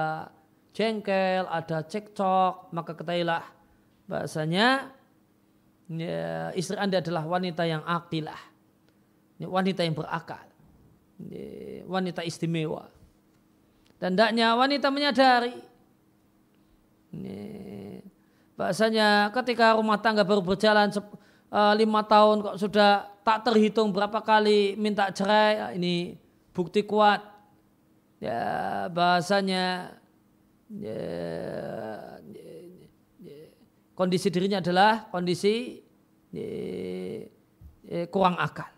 jengkel, 0.75 1.47
ada 1.47 1.85
cekcok, 1.87 2.73
maka 2.75 2.93
ketahuilah 2.97 3.45
bahasanya 4.11 4.91
ya, 5.89 6.51
istri 6.59 6.77
anda 6.77 6.99
adalah 6.99 7.25
wanita 7.25 7.63
yang 7.65 7.85
akilah. 7.87 8.39
Ya, 9.39 9.47
wanita 9.49 9.83
yang 9.87 9.95
berakal. 9.95 10.43
Ya, 11.29 11.87
wanita 11.87 12.27
istimewa. 12.27 12.91
Dan 14.03 14.19
hendaknya 14.19 14.59
wanita 14.59 14.91
menyadari. 14.91 15.55
Ya, 17.15 18.03
bahasanya 18.59 19.31
ketika 19.31 19.79
rumah 19.79 19.99
tangga 19.99 20.27
baru 20.27 20.43
berjalan 20.43 20.91
uh, 21.53 21.75
lima 21.77 22.01
tahun 22.05 22.43
kok 22.43 22.57
sudah 22.59 23.07
tak 23.23 23.47
terhitung 23.47 23.95
berapa 23.95 24.19
kali 24.25 24.75
minta 24.75 25.09
cerai 25.13 25.77
ini 25.79 26.17
bukti 26.51 26.83
kuat 26.83 27.32
ya 28.23 28.43
bahasanya 28.95 29.99
ya, 30.71 31.03
ya, 32.23 32.51
ya, 33.19 33.39
kondisi 33.99 34.31
dirinya 34.31 34.63
adalah 34.63 35.11
kondisi 35.11 35.83
ya, 36.31 36.47
ya, 37.83 38.07
kurang 38.07 38.39
akal 38.39 38.71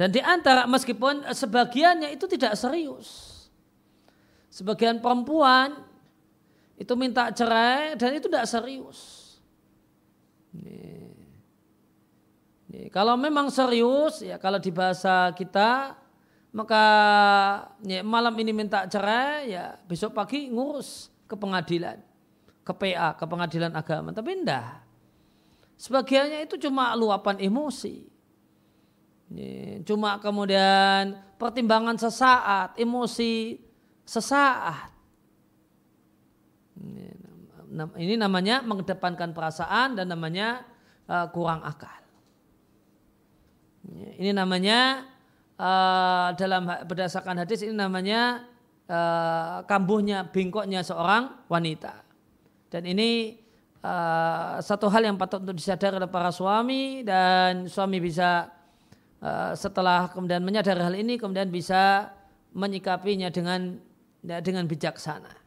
Dan 0.00 0.16
di 0.16 0.20
antara 0.24 0.64
meskipun 0.64 1.28
sebagiannya 1.28 2.16
itu 2.16 2.24
tidak 2.24 2.56
serius. 2.56 3.36
Sebagian 4.48 4.96
perempuan 5.04 5.89
itu 6.80 6.92
minta 6.96 7.28
cerai 7.28 7.92
dan 8.00 8.16
itu 8.16 8.32
tidak 8.32 8.48
serius. 8.48 8.98
Nih. 10.56 11.12
Nih, 12.70 12.86
kalau 12.88 13.18
memang 13.20 13.52
serius 13.52 14.24
ya 14.24 14.40
kalau 14.40 14.56
di 14.56 14.70
bahasa 14.72 15.34
kita 15.36 15.98
maka 16.50 16.84
ya, 17.82 18.02
malam 18.02 18.34
ini 18.38 18.50
minta 18.54 18.86
cerai 18.88 19.52
ya 19.52 19.78
besok 19.86 20.14
pagi 20.14 20.50
ngurus 20.50 21.10
ke 21.26 21.34
pengadilan 21.34 21.98
ke 22.62 22.72
PA 22.74 23.14
ke 23.14 23.24
pengadilan 23.26 23.74
agama 23.74 24.14
tapi 24.14 24.38
enggak 24.38 24.82
sebagiannya 25.78 26.46
itu 26.46 26.58
cuma 26.62 26.94
luapan 26.94 27.42
emosi 27.42 28.10
Cuma 29.86 30.18
kemudian 30.18 31.14
pertimbangan 31.38 31.94
sesaat, 31.94 32.74
emosi 32.74 33.62
sesaat. 34.02 34.90
Ini 38.00 38.18
namanya 38.18 38.66
mengedepankan 38.66 39.30
perasaan 39.30 39.94
dan 39.94 40.10
namanya 40.10 40.66
uh, 41.06 41.30
kurang 41.30 41.62
akal. 41.62 42.00
Ini 44.20 44.34
namanya 44.34 45.06
uh, 45.56 46.28
dalam 46.36 46.66
berdasarkan 46.84 47.46
hadis 47.46 47.64
ini 47.64 47.72
namanya 47.78 48.44
uh, 48.90 49.62
kambuhnya 49.64 50.26
bingkoknya 50.28 50.84
seorang 50.84 51.46
wanita. 51.46 52.04
Dan 52.70 52.86
ini 52.86 53.40
uh, 53.82 54.60
satu 54.60 54.86
hal 54.92 55.06
yang 55.06 55.16
patut 55.16 55.42
untuk 55.42 55.56
disadari 55.56 55.96
oleh 55.96 56.10
para 56.10 56.30
suami 56.30 57.06
dan 57.06 57.66
suami 57.66 57.98
bisa 57.98 58.50
uh, 59.24 59.56
setelah 59.56 60.10
kemudian 60.12 60.44
menyadari 60.44 60.82
hal 60.84 60.94
ini 60.94 61.16
kemudian 61.16 61.48
bisa 61.48 62.12
menyikapinya 62.52 63.32
dengan 63.32 63.80
dengan 64.20 64.68
bijaksana. 64.68 65.39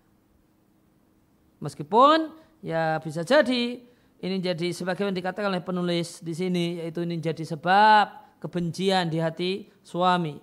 Meskipun 1.63 2.35
ya 2.59 2.99
bisa 2.99 3.23
jadi 3.23 3.79
ini 4.23 4.35
jadi 4.43 4.75
sebagaimana 4.75 5.15
dikatakan 5.15 5.47
oleh 5.47 5.63
penulis 5.63 6.19
di 6.19 6.35
sini 6.35 6.83
yaitu 6.83 7.07
ini 7.07 7.23
jadi 7.23 7.43
sebab 7.43 8.39
kebencian 8.43 9.07
di 9.07 9.23
hati 9.23 9.71
suami. 9.79 10.39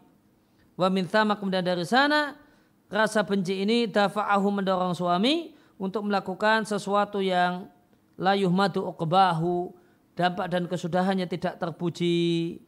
Wa 0.81 0.89
min 0.89 1.05
kemudian 1.05 1.61
dari 1.61 1.85
sana 1.85 2.41
rasa 2.89 3.21
benci 3.21 3.61
ini 3.61 3.85
dafa'ahu 3.85 4.49
mendorong 4.49 4.97
suami 4.97 5.53
untuk 5.77 6.09
melakukan 6.09 6.65
sesuatu 6.65 7.21
yang 7.21 7.69
layuh 8.17 8.53
madu 8.53 8.85
uqbahu 8.89 9.77
dampak 10.17 10.49
dan 10.49 10.65
kesudahannya 10.65 11.29
tidak 11.29 11.61
terpuji. 11.61 12.61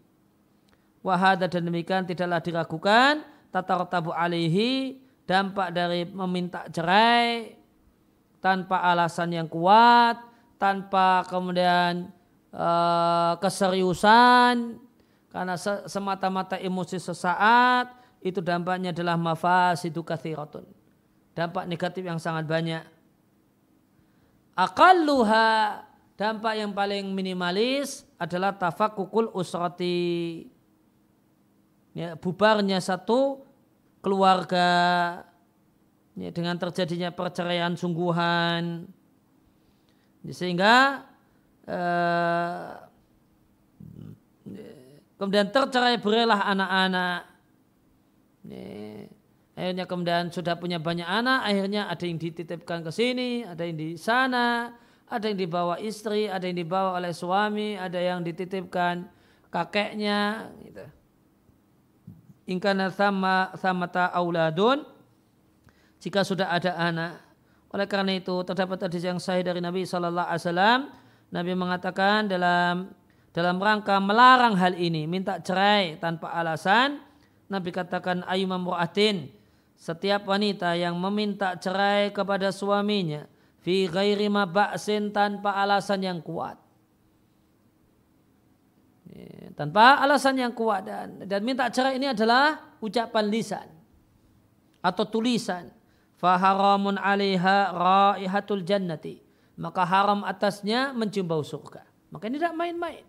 Wahada 1.01 1.49
dan 1.49 1.67
demikian 1.67 2.05
tidaklah 2.05 2.41
diragukan 2.41 3.25
tabu 3.53 4.12
alaihi 4.12 5.03
dampak 5.29 5.73
dari 5.75 6.07
meminta 6.09 6.69
cerai 6.73 7.62
tanpa 8.42 8.83
alasan 8.83 9.31
yang 9.31 9.46
kuat, 9.46 10.18
tanpa 10.59 11.22
kemudian 11.31 12.11
uh, 12.50 13.38
keseriusan, 13.38 14.83
karena 15.31 15.55
semata-mata 15.87 16.59
emosi 16.59 16.98
sesaat, 16.98 17.94
itu 18.18 18.42
dampaknya 18.42 18.90
adalah 18.90 19.14
mafasidu 19.14 20.02
kathiratun. 20.02 20.67
Dampak 21.33 21.64
negatif 21.64 22.04
yang 22.04 22.21
sangat 22.21 22.44
banyak. 22.44 22.85
Akalluha, 24.52 25.81
dampak 26.19 26.60
yang 26.60 26.77
paling 26.77 27.08
minimalis 27.14 28.04
adalah 28.21 28.52
tafakukul 28.52 29.33
usrati. 29.33 30.44
Ya, 31.96 32.19
bubarnya 32.19 32.83
satu 32.85 33.48
keluarga 34.04 34.69
ya, 36.17 36.31
dengan 36.33 36.56
terjadinya 36.58 37.10
perceraian 37.13 37.77
sungguhan. 37.77 38.87
Sehingga 40.29 41.02
eh, 41.67 42.71
kemudian 45.19 45.50
tercerai 45.50 45.98
berailah 45.98 46.40
anak-anak. 46.46 47.21
Ya, 48.42 49.06
akhirnya 49.54 49.85
kemudian 49.85 50.33
sudah 50.33 50.56
punya 50.58 50.81
banyak 50.81 51.06
anak 51.06 51.44
akhirnya 51.44 51.87
ada 51.87 52.02
yang 52.02 52.19
dititipkan 52.19 52.83
ke 52.83 52.90
sini 52.90 53.46
ada 53.46 53.63
yang 53.63 53.77
di 53.79 53.94
sana 54.00 54.75
ada 55.06 55.29
yang 55.29 55.38
dibawa 55.38 55.77
istri 55.79 56.27
ada 56.27 56.48
yang 56.48 56.56
dibawa 56.56 56.96
oleh 56.96 57.13
suami 57.13 57.77
ada 57.77 58.00
yang 58.00 58.25
dititipkan 58.25 59.06
kakeknya 59.52 60.50
gitu. 60.65 60.85
Ingkana 62.48 62.90
sama 62.90 63.54
samata 63.54 64.10
auladun 64.10 64.83
jika 66.03 66.27
sudah 66.27 66.50
ada 66.50 66.75
anak. 66.75 67.23
Oleh 67.71 67.87
karena 67.87 68.19
itu 68.19 68.35
terdapat 68.42 68.90
hadis 68.90 69.07
yang 69.07 69.23
sahih 69.23 69.46
dari 69.46 69.63
Nabi 69.63 69.87
Shallallahu 69.87 70.29
Alaihi 70.29 70.42
Wasallam. 70.42 70.81
Nabi 71.33 71.53
mengatakan 71.57 72.29
dalam 72.29 72.92
dalam 73.33 73.57
rangka 73.57 73.96
melarang 73.96 74.59
hal 74.61 74.77
ini, 74.77 75.09
minta 75.09 75.40
cerai 75.40 75.96
tanpa 75.96 76.35
alasan. 76.35 77.00
Nabi 77.48 77.73
katakan 77.73 78.27
ayumam 78.29 78.61
mu'atin, 78.61 79.33
setiap 79.79 80.29
wanita 80.29 80.77
yang 80.77 80.98
meminta 81.00 81.57
cerai 81.57 82.13
kepada 82.13 82.53
suaminya 82.53 83.25
fi 83.63 83.88
ghairi 83.88 84.29
ma 84.29 84.44
ba'sin 84.44 85.15
tanpa 85.15 85.57
alasan 85.57 86.00
yang 86.05 86.19
kuat. 86.21 86.61
Ya, 89.13 89.53
tanpa 89.57 90.00
alasan 90.00 90.40
yang 90.40 90.53
kuat 90.53 90.88
dan, 90.88 91.25
dan 91.25 91.40
minta 91.44 91.69
cerai 91.69 92.00
ini 92.00 92.09
adalah 92.13 92.77
ucapan 92.81 93.25
lisan 93.29 93.69
atau 94.81 95.05
tulisan 95.05 95.69
faharamun 96.23 96.94
alaiha 97.02 97.75
raihatul 97.75 98.62
jannati. 98.62 99.18
Maka 99.58 99.83
haram 99.83 100.23
atasnya 100.23 100.94
mencium 100.94 101.27
bau 101.27 101.42
surga. 101.42 101.83
Maka 102.14 102.31
ini 102.31 102.38
tidak 102.38 102.54
main-main. 102.54 103.04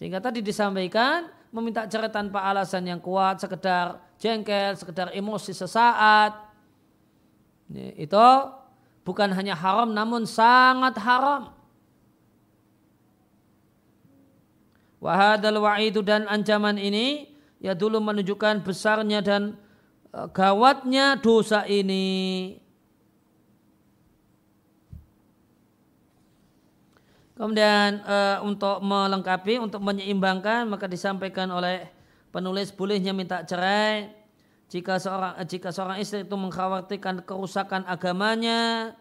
Sehingga 0.00 0.18
tadi 0.24 0.40
disampaikan 0.40 1.28
meminta 1.52 1.84
cerai 1.84 2.08
tanpa 2.08 2.48
alasan 2.48 2.88
yang 2.88 2.98
kuat 2.98 3.38
sekedar 3.44 4.00
jengkel 4.16 4.74
sekedar 4.74 5.12
emosi 5.12 5.52
sesaat. 5.52 6.34
Itu 7.98 8.26
bukan 9.04 9.30
hanya 9.36 9.52
haram 9.54 9.92
namun 9.92 10.24
sangat 10.24 10.96
haram. 10.98 11.52
Wahadal 14.98 15.62
wa'idu 15.62 16.02
dan 16.02 16.26
ancaman 16.26 16.74
ini 16.74 17.30
ya 17.62 17.70
dulu 17.74 18.02
menunjukkan 18.02 18.66
besarnya 18.66 19.22
dan 19.22 19.54
gawatnya 20.12 21.20
dosa 21.20 21.64
ini. 21.68 22.56
Kemudian 27.38 28.02
uh, 28.02 28.42
untuk 28.42 28.82
melengkapi, 28.82 29.62
untuk 29.62 29.78
menyeimbangkan 29.78 30.66
maka 30.66 30.90
disampaikan 30.90 31.46
oleh 31.54 31.86
penulis 32.34 32.74
bolehnya 32.74 33.14
minta 33.14 33.46
cerai 33.46 34.10
jika 34.66 34.98
seorang 34.98 35.38
jika 35.46 35.70
seorang 35.70 36.02
istri 36.02 36.26
itu 36.26 36.34
mengkhawatirkan 36.34 37.22
kerusakan 37.22 37.86
agamanya 37.86 38.92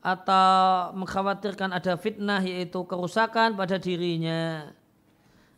atau 0.00 0.94
mengkhawatirkan 0.96 1.76
ada 1.76 1.98
fitnah 1.98 2.40
yaitu 2.40 2.78
kerusakan 2.86 3.58
pada 3.58 3.76
dirinya. 3.76 4.70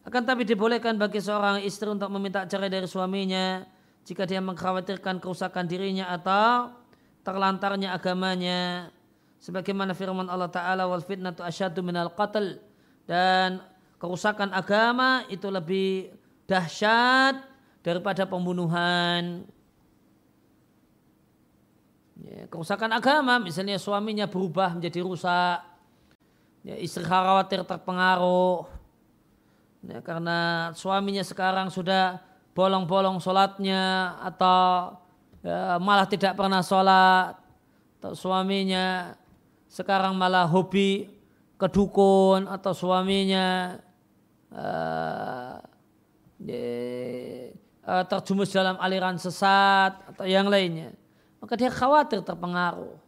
Akan 0.02 0.26
tapi 0.26 0.42
dibolehkan 0.42 0.98
bagi 0.98 1.22
seorang 1.22 1.62
istri 1.62 1.86
untuk 1.86 2.10
meminta 2.10 2.42
cerai 2.48 2.66
dari 2.66 2.88
suaminya 2.90 3.62
jika 4.02 4.26
dia 4.26 4.42
mengkhawatirkan 4.42 5.22
kerusakan 5.22 5.66
dirinya 5.70 6.10
atau 6.10 6.74
terlantarnya 7.22 7.94
agamanya 7.94 8.90
sebagaimana 9.38 9.94
firman 9.94 10.26
Allah 10.26 10.50
taala 10.50 10.90
wal 10.90 11.02
fitnatu 11.02 11.42
asyaddu 11.42 11.82
minal 11.82 12.10
qatl 12.10 12.58
dan 13.06 13.62
kerusakan 14.02 14.50
agama 14.50 15.22
itu 15.30 15.46
lebih 15.46 16.10
dahsyat 16.50 17.38
daripada 17.82 18.26
pembunuhan. 18.26 19.46
Ya, 22.22 22.46
kerusakan 22.46 22.94
agama 22.94 23.42
misalnya 23.42 23.78
suaminya 23.82 24.30
berubah 24.30 24.78
menjadi 24.78 25.02
rusak 25.02 25.58
ya, 26.62 26.78
istri 26.78 27.02
khawatir 27.02 27.66
terpengaruh. 27.66 28.66
Ya, 29.82 29.98
karena 29.98 30.70
suaminya 30.78 31.26
sekarang 31.26 31.70
sudah 31.70 32.22
bolong-bolong 32.52 33.18
sholatnya 33.18 34.16
atau 34.20 34.96
ya, 35.40 35.80
malah 35.80 36.04
tidak 36.08 36.36
pernah 36.36 36.60
sholat 36.60 37.36
atau 38.00 38.12
suaminya 38.12 39.16
sekarang 39.72 40.12
malah 40.12 40.44
hobi 40.44 41.08
kedukun 41.56 42.44
atau 42.50 42.72
suaminya 42.76 43.78
uh, 44.52 45.56
uh, 47.86 48.04
terjumus 48.10 48.50
dalam 48.52 48.76
aliran 48.82 49.16
sesat 49.16 49.96
atau 50.12 50.26
yang 50.26 50.50
lainnya. 50.50 50.92
Maka 51.40 51.54
dia 51.58 51.70
khawatir 51.70 52.20
terpengaruh. 52.22 53.00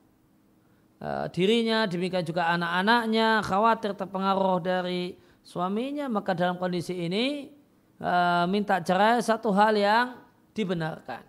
Uh, 1.05 1.27
dirinya 1.35 1.85
demikian 1.85 2.25
juga 2.25 2.49
anak-anaknya 2.55 3.45
khawatir 3.45 3.93
terpengaruh 3.93 4.63
dari 4.63 5.19
suaminya 5.45 6.09
maka 6.09 6.33
dalam 6.33 6.57
kondisi 6.57 6.97
ini 6.97 7.53
Eh, 7.95 8.45
minta 8.51 8.83
cerai 8.83 9.23
satu 9.23 9.55
hal 9.55 9.79
yang 9.79 10.19
dibenarkan. 10.51 11.23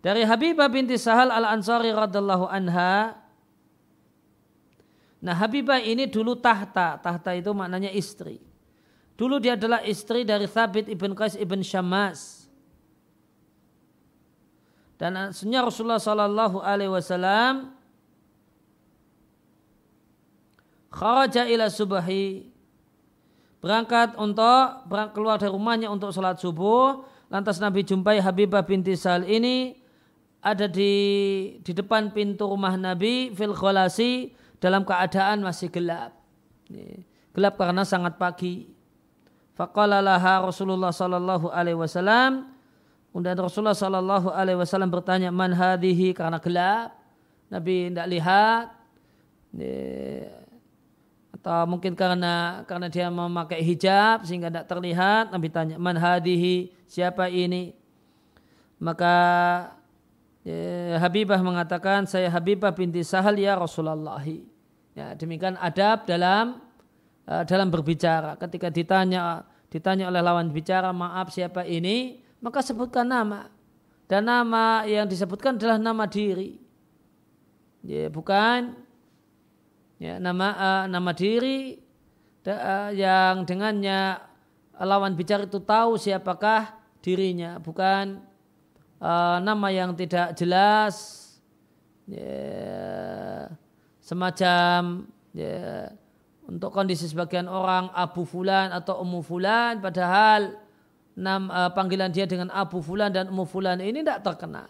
Dari 0.00 0.22
Habibah 0.22 0.70
binti 0.70 0.96
Sahal 0.96 1.28
al-Ansari 1.28 1.90
radhiallahu 1.92 2.46
anha. 2.46 3.18
Nah 5.20 5.34
Habibah 5.34 5.82
ini 5.82 6.06
dulu 6.06 6.38
tahta. 6.38 6.96
Tahta 7.02 7.34
itu 7.34 7.50
maknanya 7.52 7.90
istri. 7.90 8.38
Dulu 9.18 9.42
dia 9.42 9.58
adalah 9.58 9.82
istri 9.82 10.22
dari 10.22 10.46
Thabit 10.46 10.92
ibn 10.92 11.16
Qais 11.16 11.34
ibn 11.36 11.60
Syamas. 11.64 12.46
Dan 14.96 15.12
aslinya 15.28 15.64
Rasulullah 15.66 16.00
Sallallahu 16.00 16.64
Alaihi 16.64 16.88
Wasallam 16.88 17.76
kharaja 20.88 21.44
ila 21.44 21.68
subahi 21.68 22.55
berangkat 23.60 24.14
untuk 24.20 24.86
keluar 25.16 25.40
dari 25.40 25.52
rumahnya 25.52 25.88
untuk 25.88 26.12
sholat 26.12 26.38
subuh. 26.40 27.04
Lantas 27.26 27.58
Nabi 27.58 27.82
jumpai 27.82 28.22
Habibah 28.22 28.62
binti 28.62 28.94
Sal 28.94 29.26
ini 29.26 29.74
ada 30.44 30.70
di 30.70 30.92
di 31.60 31.72
depan 31.74 32.14
pintu 32.14 32.46
rumah 32.46 32.78
Nabi 32.78 33.34
fil 33.34 33.56
kholasi 33.56 34.30
dalam 34.62 34.86
keadaan 34.86 35.42
masih 35.42 35.68
gelap. 35.72 36.14
Gelap 37.34 37.54
karena 37.58 37.82
sangat 37.82 38.14
pagi. 38.20 38.70
Faqala 39.56 40.04
laha 40.04 40.44
Rasulullah 40.44 40.92
sallallahu 40.92 41.48
alaihi 41.48 41.80
wasallam 41.80 42.56
Kemudian 43.16 43.40
Rasulullah 43.40 43.72
sallallahu 43.72 44.28
alaihi 44.28 44.60
wasallam 44.60 44.92
bertanya 44.92 45.32
man 45.32 45.48
hadhihi 45.48 46.12
karena 46.12 46.36
gelap. 46.36 47.00
Nabi 47.48 47.88
tidak 47.88 48.12
lihat 48.12 48.64
atau 51.46 51.62
mungkin 51.62 51.94
karena 51.94 52.66
karena 52.66 52.90
dia 52.90 53.06
memakai 53.06 53.62
hijab 53.62 54.26
sehingga 54.26 54.50
tidak 54.50 54.66
terlihat 54.66 55.30
Nabi 55.30 55.46
tanya 55.46 55.78
man 55.78 55.94
hadihi? 55.94 56.74
Siapa 56.90 57.30
ini? 57.30 57.70
Maka 58.82 59.14
ya, 60.42 60.98
Habibah 60.98 61.38
mengatakan 61.38 62.02
saya 62.10 62.26
Habibah 62.34 62.74
binti 62.74 63.06
Sahal 63.06 63.38
ya 63.38 63.54
Rasulullah 63.54 64.18
ya 64.90 65.14
demikian 65.14 65.54
adab 65.62 66.02
dalam 66.02 66.58
uh, 67.30 67.46
dalam 67.46 67.70
berbicara. 67.70 68.34
Ketika 68.42 68.66
ditanya 68.66 69.46
ditanya 69.70 70.10
oleh 70.10 70.26
lawan 70.26 70.50
bicara 70.50 70.90
maaf 70.90 71.30
siapa 71.30 71.62
ini? 71.62 72.26
Maka 72.42 72.58
sebutkan 72.58 73.06
nama. 73.06 73.46
Dan 74.10 74.26
nama 74.26 74.82
yang 74.82 75.06
disebutkan 75.06 75.62
adalah 75.62 75.78
nama 75.78 76.10
diri. 76.10 76.58
Ya 77.86 78.10
bukan 78.10 78.85
ya, 80.00 80.20
nama 80.20 80.48
uh, 80.56 80.84
nama 80.88 81.10
diri 81.16 81.80
uh, 82.48 82.90
yang 82.92 83.48
dengannya 83.48 84.20
lawan 84.76 85.16
bicara 85.16 85.48
itu 85.48 85.60
tahu 85.60 85.96
siapakah 85.96 86.76
dirinya 87.00 87.56
bukan 87.56 88.20
uh, 89.00 89.38
nama 89.40 89.68
yang 89.72 89.96
tidak 89.96 90.36
jelas 90.36 91.26
ya, 92.04 93.48
semacam 94.04 95.08
ya, 95.32 95.90
untuk 96.44 96.70
kondisi 96.70 97.08
sebagian 97.08 97.48
orang 97.48 97.88
Abu 97.96 98.28
Fulan 98.28 98.70
atau 98.70 99.00
Ummu 99.00 99.20
Fulan 99.24 99.80
padahal 99.80 100.60
nam, 101.16 101.48
uh, 101.48 101.72
panggilan 101.72 102.12
dia 102.12 102.28
dengan 102.28 102.52
Abu 102.52 102.84
Fulan 102.84 103.10
dan 103.10 103.32
Ummu 103.32 103.48
Fulan 103.48 103.80
ini 103.80 104.04
tidak 104.04 104.22
terkenal. 104.22 104.68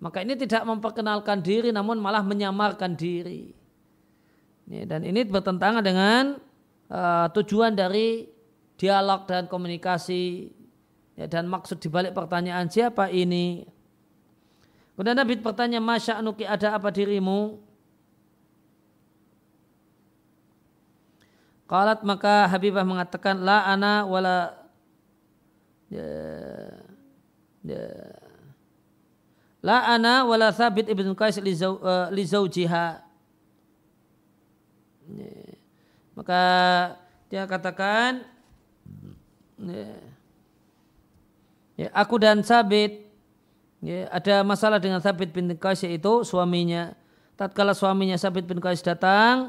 Maka 0.00 0.24
ini 0.24 0.32
tidak 0.32 0.64
memperkenalkan 0.64 1.44
diri 1.44 1.76
namun 1.76 2.00
malah 2.00 2.24
menyamarkan 2.24 2.96
diri 2.96 3.59
dan 4.70 5.02
ini 5.02 5.26
bertentangan 5.26 5.82
dengan 5.82 6.38
uh, 6.86 7.26
tujuan 7.34 7.74
dari 7.74 8.30
dialog 8.78 9.26
dan 9.26 9.50
komunikasi 9.50 10.54
ya, 11.18 11.26
dan 11.26 11.50
maksud 11.50 11.82
dibalik 11.82 12.14
pertanyaan 12.14 12.70
siapa 12.70 13.10
ini. 13.10 13.66
Kemudian 14.94 15.16
Nabi 15.16 15.34
bertanya, 15.40 15.80
Masya 15.82 16.22
Anuki 16.22 16.44
ada 16.46 16.76
apa 16.76 16.92
dirimu? 16.92 17.58
Qalat 21.66 22.04
maka 22.06 22.46
Habibah 22.46 22.84
mengatakan, 22.86 23.42
La 23.42 23.64
ana 23.64 24.04
wala 24.04 24.54
ya, 25.88 26.10
ya. 27.64 27.84
La 29.64 29.88
ana 29.88 30.24
wala 30.28 30.52
thabit 30.52 30.88
ibn 30.92 31.16
Qais 31.16 31.36
li 31.40 31.52
eh, 31.52 32.06
zawjiha 35.10 35.58
maka 36.14 36.42
dia 37.30 37.46
katakan 37.46 38.26
ya, 41.78 41.88
aku 41.94 42.18
dan 42.18 42.42
Sabit 42.42 43.06
ya, 43.80 44.10
ada 44.10 44.42
masalah 44.44 44.82
dengan 44.82 45.00
Sabit 45.00 45.30
bin 45.32 45.48
Qais 45.56 45.80
yaitu 45.86 46.26
suaminya. 46.26 46.92
Tatkala 47.40 47.72
suaminya 47.72 48.20
Sabit 48.20 48.44
bin 48.44 48.60
Qais 48.60 48.84
datang, 48.84 49.48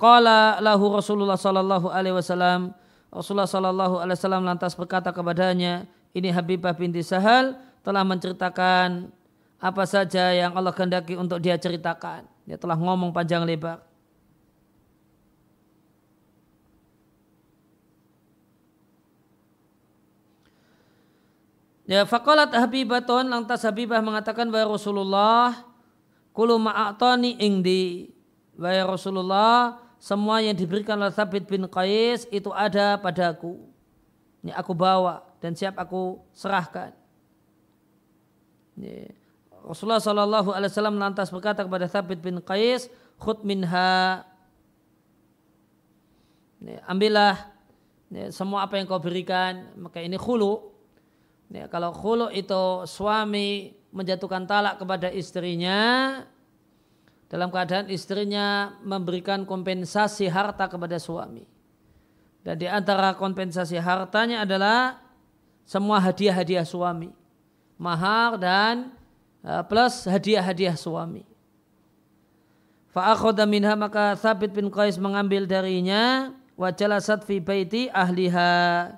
Qala 0.00 0.60
lahu 0.60 0.92
Rasulullah 0.92 1.36
sallallahu 1.36 1.88
alaihi 1.88 2.16
wasallam 2.16 2.76
Rasulullah 3.08 3.48
sallallahu 3.48 3.96
alaihi 4.00 4.16
wasallam 4.16 4.44
lantas 4.44 4.76
berkata 4.76 5.08
kepadanya 5.08 5.88
ini 6.12 6.28
Habibah 6.28 6.76
binti 6.76 7.00
Sahal 7.00 7.56
telah 7.80 8.04
menceritakan 8.04 9.08
apa 9.60 9.84
saja 9.84 10.32
yang 10.32 10.56
Allah 10.56 10.72
kehendaki 10.72 11.20
untuk 11.20 11.36
dia 11.36 11.60
ceritakan. 11.60 12.24
Dia 12.48 12.56
telah 12.56 12.80
ngomong 12.80 13.12
panjang 13.12 13.44
lebar. 13.44 13.84
Ya 21.84 22.06
faqalat 22.06 22.54
Habibatun 22.54 23.28
lantas 23.28 23.66
Habibah 23.66 23.98
mengatakan 24.00 24.46
bahwa 24.46 24.78
Rasulullah 24.78 25.66
kulu 26.30 26.54
ma'atani 26.56 27.34
ingdi 27.42 28.14
wahai 28.54 28.86
Rasulullah 28.86 29.82
semua 30.00 30.40
yang 30.40 30.56
diberikan 30.56 30.96
oleh 30.96 31.12
Thabit 31.12 31.44
bin 31.44 31.68
Qais 31.68 32.24
itu 32.32 32.48
ada 32.56 32.96
padaku. 32.96 33.60
Ini 34.40 34.56
aku 34.56 34.72
bawa 34.72 35.20
dan 35.44 35.52
siap 35.52 35.76
aku 35.76 36.16
serahkan. 36.32 36.96
Ini. 38.80 39.19
Rasulullah 39.66 40.00
Shallallahu 40.00 40.50
Alaihi 40.54 40.70
Wasallam 40.72 40.96
lantas 40.96 41.28
berkata 41.28 41.64
kepada 41.64 41.86
Thabit 41.90 42.20
bin 42.20 42.40
Qais, 42.40 42.88
khut 43.20 43.44
minha, 43.44 44.24
ambillah 46.88 47.50
semua 48.34 48.66
apa 48.66 48.76
yang 48.80 48.90
kau 48.90 48.98
berikan, 48.98 49.70
maka 49.78 50.02
ini 50.02 50.18
khulu. 50.18 50.72
Kalau 51.70 51.90
khulu 51.94 52.30
itu 52.30 52.86
suami 52.86 53.74
menjatuhkan 53.90 54.46
talak 54.46 54.78
kepada 54.78 55.10
istrinya, 55.10 55.78
dalam 57.30 57.50
keadaan 57.50 57.86
istrinya 57.90 58.74
memberikan 58.82 59.46
kompensasi 59.46 60.26
harta 60.26 60.66
kepada 60.66 60.98
suami. 60.98 61.46
Dan 62.42 62.58
di 62.58 62.66
antara 62.66 63.14
kompensasi 63.14 63.78
hartanya 63.78 64.42
adalah 64.42 64.98
semua 65.62 66.02
hadiah-hadiah 66.02 66.66
suami. 66.66 67.14
Mahar 67.78 68.34
dan 68.40 68.90
plus 69.68 70.04
hadiah-hadiah 70.04 70.76
suami. 70.76 71.24
Fa'akhoda 72.90 73.46
minha 73.46 73.78
maka 73.78 74.18
Thabit 74.18 74.50
bin 74.50 74.66
Qais 74.66 74.98
mengambil 74.98 75.46
darinya 75.46 76.34
wa 76.58 76.74
jalasat 76.74 77.22
fi 77.22 77.38
baiti 77.38 77.86
ahliha. 77.88 78.92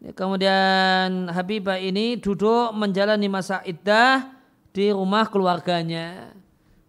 Ya, 0.00 0.12
kemudian 0.16 1.28
Habibah 1.28 1.80
ini 1.80 2.16
duduk 2.20 2.72
menjalani 2.76 3.28
masa 3.28 3.60
iddah 3.64 4.32
di 4.72 4.92
rumah 4.92 5.28
keluarganya. 5.28 6.32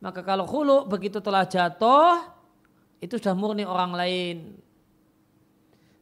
Maka 0.04 0.24
kalau 0.24 0.48
khulu 0.48 0.88
begitu 0.88 1.20
telah 1.20 1.48
jatuh, 1.48 2.24
itu 3.02 3.18
sudah 3.18 3.36
murni 3.36 3.68
orang 3.68 3.92
lain. 3.94 4.38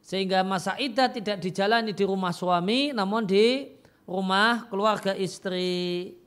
Sehingga 0.02 0.42
masa 0.42 0.74
iddah 0.80 1.06
tidak 1.06 1.38
dijalani 1.38 1.94
di 1.94 2.02
rumah 2.02 2.34
suami, 2.34 2.90
namun 2.90 3.26
di 3.26 3.78
rumah 4.10 4.66
keluarga 4.66 5.14
istri. 5.14 6.18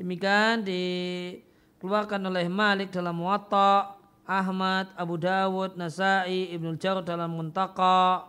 Demikian 0.00 0.64
dikeluarkan 0.64 2.24
oleh 2.24 2.48
Malik 2.48 2.88
dalam 2.88 3.20
Muwatta, 3.20 4.00
Ahmad, 4.24 4.88
Abu 4.96 5.20
Dawud, 5.20 5.76
Nasai, 5.76 6.48
Ibnu 6.56 6.80
Jarud 6.80 7.04
dalam 7.04 7.36
Muntaka, 7.36 8.24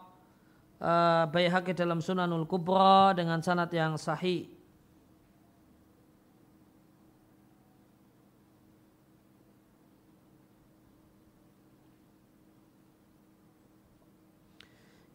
uh, 0.84 1.24
Baihaqi 1.32 1.72
dalam 1.72 2.04
Sunanul 2.04 2.44
Kubra 2.44 3.16
dengan 3.16 3.40
sanad 3.40 3.72
yang 3.72 3.96
sahih. 3.96 4.52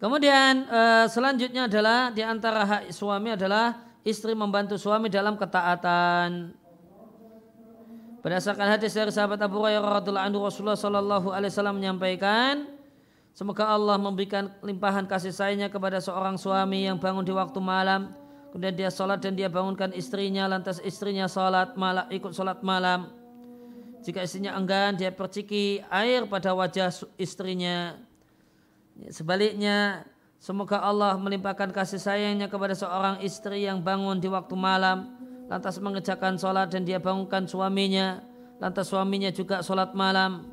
Kemudian 0.00 0.64
uh, 0.72 1.04
selanjutnya 1.04 1.68
adalah 1.68 2.08
di 2.16 2.24
antara 2.24 2.64
hak 2.64 2.82
suami 2.96 3.36
adalah 3.36 3.86
istri 4.06 4.38
membantu 4.38 4.78
suami 4.78 5.10
dalam 5.10 5.34
ketaatan. 5.34 6.54
Berdasarkan 8.22 8.78
hadis 8.78 8.94
dari 8.94 9.10
sahabat 9.10 9.42
Abu 9.42 9.58
Hurairah 9.58 10.02
radhiyallahu 10.02 10.26
anhu 10.30 10.46
Rasulullah 10.46 10.78
sallallahu 10.78 11.34
alaihi 11.34 11.50
wasallam 11.50 11.78
menyampaikan 11.78 12.70
semoga 13.30 13.70
Allah 13.70 13.94
memberikan 14.02 14.50
limpahan 14.66 15.06
kasih 15.06 15.30
sayangnya 15.30 15.70
kepada 15.70 16.02
seorang 16.02 16.34
suami 16.34 16.90
yang 16.90 16.98
bangun 16.98 17.22
di 17.22 17.30
waktu 17.30 17.62
malam 17.62 18.10
kemudian 18.50 18.74
dia 18.74 18.90
sholat 18.90 19.22
dan 19.22 19.38
dia 19.38 19.46
bangunkan 19.46 19.94
istrinya 19.94 20.50
lantas 20.50 20.82
istrinya 20.82 21.30
sholat 21.30 21.78
malam 21.78 22.08
ikut 22.10 22.34
sholat 22.34 22.66
malam 22.66 23.14
jika 24.02 24.26
istrinya 24.26 24.58
enggan 24.58 24.98
dia 24.98 25.14
perciki 25.14 25.84
air 25.86 26.26
pada 26.26 26.50
wajah 26.50 26.90
istrinya 27.20 27.94
sebaliknya 29.06 30.02
Semoga 30.46 30.78
Allah 30.78 31.18
melimpahkan 31.18 31.74
kasih 31.74 31.98
sayangnya 31.98 32.46
kepada 32.46 32.70
seorang 32.70 33.18
istri 33.18 33.66
yang 33.66 33.82
bangun 33.82 34.22
di 34.22 34.30
waktu 34.30 34.54
malam, 34.54 35.10
lantas 35.50 35.74
mengerjakan 35.82 36.38
sholat 36.38 36.70
dan 36.70 36.86
dia 36.86 37.02
bangunkan 37.02 37.50
suaminya, 37.50 38.22
lantas 38.62 38.86
suaminya 38.86 39.34
juga 39.34 39.58
sholat 39.66 39.90
malam. 39.98 40.46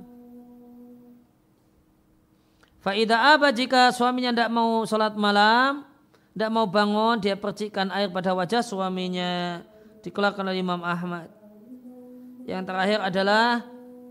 Faidah 2.81 3.37
apa 3.37 3.53
jika 3.53 3.93
suaminya 3.93 4.33
tidak 4.33 4.49
mau 4.49 4.81
sholat 4.81 5.13
malam, 5.13 5.85
tidak 6.33 6.49
mau 6.49 6.65
bangun, 6.65 7.21
dia 7.21 7.37
percikan 7.37 7.93
air 7.93 8.09
pada 8.09 8.33
wajah 8.33 8.65
suaminya. 8.65 9.61
Dikeluarkan 10.01 10.41
oleh 10.41 10.65
Imam 10.65 10.81
Ahmad. 10.81 11.29
Yang 12.49 12.65
terakhir 12.65 12.99
adalah 13.13 13.61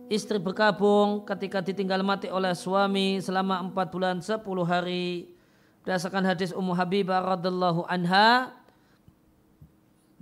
istri 0.06 0.38
berkabung 0.38 1.26
ketika 1.26 1.58
ditinggal 1.58 2.06
mati 2.06 2.30
oleh 2.30 2.54
suami 2.54 3.18
selama 3.18 3.66
empat 3.66 3.90
bulan 3.90 4.22
sepuluh 4.22 4.62
hari. 4.62 5.41
Berdasarkan 5.82 6.22
hadis 6.22 6.54
Ummu 6.54 6.78
Habibah 6.78 7.34
radhiallahu 7.34 7.82
anha, 7.90 8.54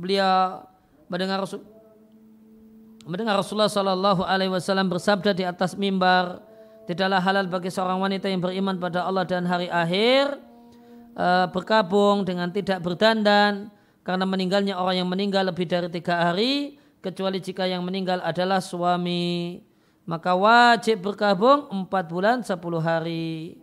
beliau 0.00 0.64
mendengar 1.12 1.44
mendengar 3.04 3.36
Rasulullah 3.36 3.68
Shallallahu 3.68 4.24
Alaihi 4.24 4.48
Wasallam 4.48 4.88
bersabda 4.88 5.36
di 5.36 5.44
atas 5.44 5.76
mimbar 5.76 6.40
tidaklah 6.88 7.20
halal 7.20 7.44
bagi 7.44 7.68
seorang 7.68 8.00
wanita 8.00 8.32
yang 8.32 8.40
beriman 8.40 8.80
pada 8.80 9.04
Allah 9.04 9.28
dan 9.28 9.44
hari 9.44 9.68
akhir 9.68 10.40
uh, 11.20 11.46
berkabung 11.52 12.24
dengan 12.24 12.48
tidak 12.48 12.80
berdandan 12.80 13.68
karena 14.00 14.24
meninggalnya 14.24 14.80
orang 14.80 15.04
yang 15.04 15.08
meninggal 15.12 15.44
lebih 15.44 15.68
dari 15.68 15.92
tiga 15.92 16.24
hari 16.24 16.80
kecuali 17.04 17.36
jika 17.36 17.68
yang 17.68 17.84
meninggal 17.84 18.24
adalah 18.24 18.64
suami 18.64 19.60
maka 20.08 20.32
wajib 20.32 21.04
berkabung 21.04 21.70
empat 21.70 22.04
bulan 22.10 22.42
sepuluh 22.42 22.82
hari. 22.82 23.60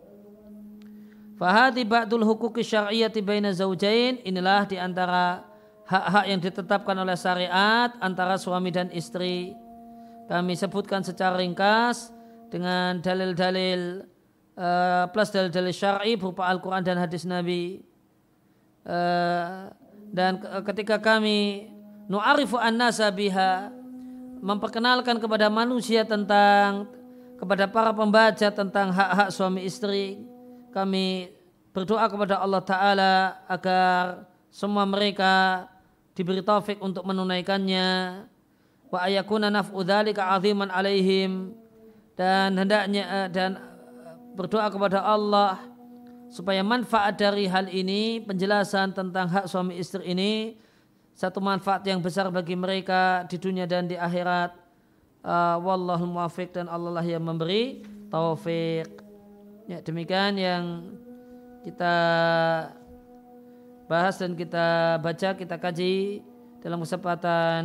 Fahati 1.38 1.86
ba'dul 1.86 2.26
hukuki 2.26 2.66
syar'iyati 2.66 3.22
baina 3.22 3.54
zaujain 3.54 4.18
inilah 4.26 4.66
di 4.66 4.82
antara 4.82 5.46
hak-hak 5.86 6.26
yang 6.34 6.42
ditetapkan 6.42 6.98
oleh 6.98 7.14
syariat 7.14 7.94
antara 8.02 8.42
suami 8.42 8.74
dan 8.74 8.90
istri. 8.90 9.54
Kami 10.26 10.58
sebutkan 10.58 11.06
secara 11.06 11.38
ringkas 11.38 12.10
dengan 12.50 12.98
dalil-dalil 13.00 14.02
uh, 14.58 15.06
plus 15.14 15.30
dalil-dalil 15.30 15.72
syar'i 15.72 16.18
berupa 16.18 16.50
Al-Quran 16.50 16.82
dan 16.82 16.98
hadis 16.98 17.22
Nabi. 17.30 17.86
Uh, 18.82 19.70
dan 20.10 20.42
ketika 20.66 20.98
kami 20.98 21.70
nu'arifu 22.10 22.58
an-nasa 22.58 23.14
biha 23.14 23.70
memperkenalkan 24.42 25.22
kepada 25.22 25.54
manusia 25.54 26.02
tentang 26.02 26.90
kepada 27.38 27.70
para 27.70 27.94
pembaca 27.94 28.50
tentang 28.50 28.90
hak-hak 28.90 29.30
suami 29.30 29.70
istri 29.70 30.18
kami 30.78 31.34
berdoa 31.74 32.06
kepada 32.06 32.38
Allah 32.38 32.62
Ta'ala 32.62 33.14
agar 33.50 34.26
semua 34.54 34.86
mereka 34.86 35.66
diberi 36.14 36.46
taufik 36.46 36.78
untuk 36.78 37.02
menunaikannya. 37.02 38.22
Wa 38.94 39.10
ayakuna 39.10 39.50
naf'u 39.50 39.82
dhalika 39.82 40.38
aziman 40.38 40.70
alaihim. 40.70 41.58
Dan 42.18 42.58
hendaknya 42.58 43.04
eh, 43.06 43.28
dan 43.30 43.58
eh, 43.58 44.14
berdoa 44.38 44.70
kepada 44.70 45.02
Allah 45.02 45.62
supaya 46.30 46.62
manfaat 46.62 47.18
dari 47.18 47.46
hal 47.46 47.70
ini 47.70 48.22
penjelasan 48.26 48.94
tentang 48.94 49.30
hak 49.30 49.46
suami 49.46 49.78
istri 49.78 50.06
ini 50.10 50.58
satu 51.18 51.42
manfaat 51.42 51.82
yang 51.86 52.02
besar 52.02 52.30
bagi 52.30 52.54
mereka 52.54 53.26
di 53.26 53.42
dunia 53.42 53.66
dan 53.66 53.90
di 53.90 53.98
akhirat. 53.98 54.54
Uh, 55.28 55.60
wallahul 55.60 56.08
muwafiq 56.08 56.56
dan 56.56 56.72
Allah 56.72 57.02
lah 57.02 57.04
yang 57.04 57.20
memberi 57.20 57.84
taufik 58.08 59.07
ya 59.68 59.84
demikian 59.84 60.40
yang 60.40 60.64
kita 61.68 61.96
bahas 63.88 64.16
dan 64.20 64.36
kita 64.36 65.00
baca 65.00 65.30
kita 65.36 65.56
kaji 65.60 66.24
dalam 66.64 66.84
kesempatan 66.84 67.64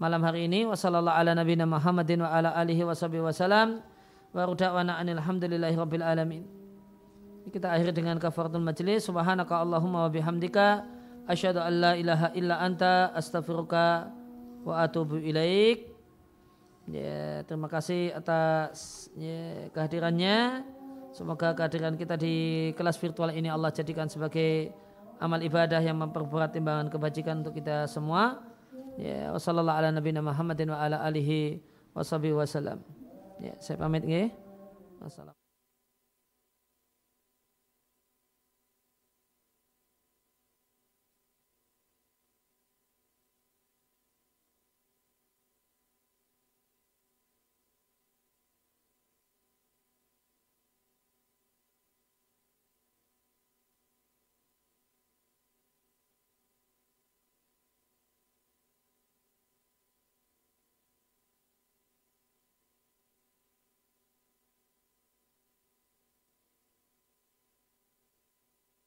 malam 0.00 0.20
hari 0.24 0.48
ini. 0.48 0.64
Ala 0.64 1.32
nabiyina 1.36 1.68
Muhammadin 1.68 2.24
wa 2.24 2.32
alamin. 6.00 6.44
Kita 7.50 7.72
akhiri 7.72 7.92
dengan 7.92 8.16
kafaratul 8.16 8.64
majlis. 8.64 9.04
Subhanaka 9.08 9.60
allahumma 9.60 10.08
wa 10.08 10.10
bihamdika. 10.12 10.84
Asyhadu 11.28 11.60
an 11.60 11.72
la 11.80 11.92
ilaha 11.96 12.32
illa 12.36 12.60
anta 12.60 13.12
astaghfiruka 13.16 14.08
wa 14.64 14.74
atubu 14.80 15.20
ilaik. 15.20 15.88
Ya 16.90 17.44
terima 17.46 17.70
kasih 17.70 18.16
atas 18.16 19.08
ya, 19.14 19.68
kehadirannya 19.70 20.66
semoga 21.10 21.54
kehadiran 21.54 21.94
kita 21.98 22.14
di 22.14 22.70
kelas 22.78 22.96
virtual 22.98 23.34
ini 23.34 23.50
Allah 23.50 23.70
jadikan 23.74 24.06
sebagai 24.06 24.70
amal 25.18 25.42
ibadah 25.42 25.82
yang 25.82 25.98
memperberat 25.98 26.54
timbangan 26.54 26.88
kebajikan 26.88 27.42
untuk 27.44 27.58
kita 27.58 27.84
semua 27.90 28.50
Ya, 29.00 29.32
wasallallahu 29.32 29.78
ala 29.80 29.88
nabiyina 29.94 30.20
Muhammadin 30.20 30.76
wa 30.76 30.78
ala 30.84 31.00
alihi 31.06 31.62
wasallam. 31.96 32.84
Ya, 33.40 33.56
saya 33.56 33.80
pamit 33.80 34.04
nggih. 34.04 34.28
Wassalam. 35.00 35.39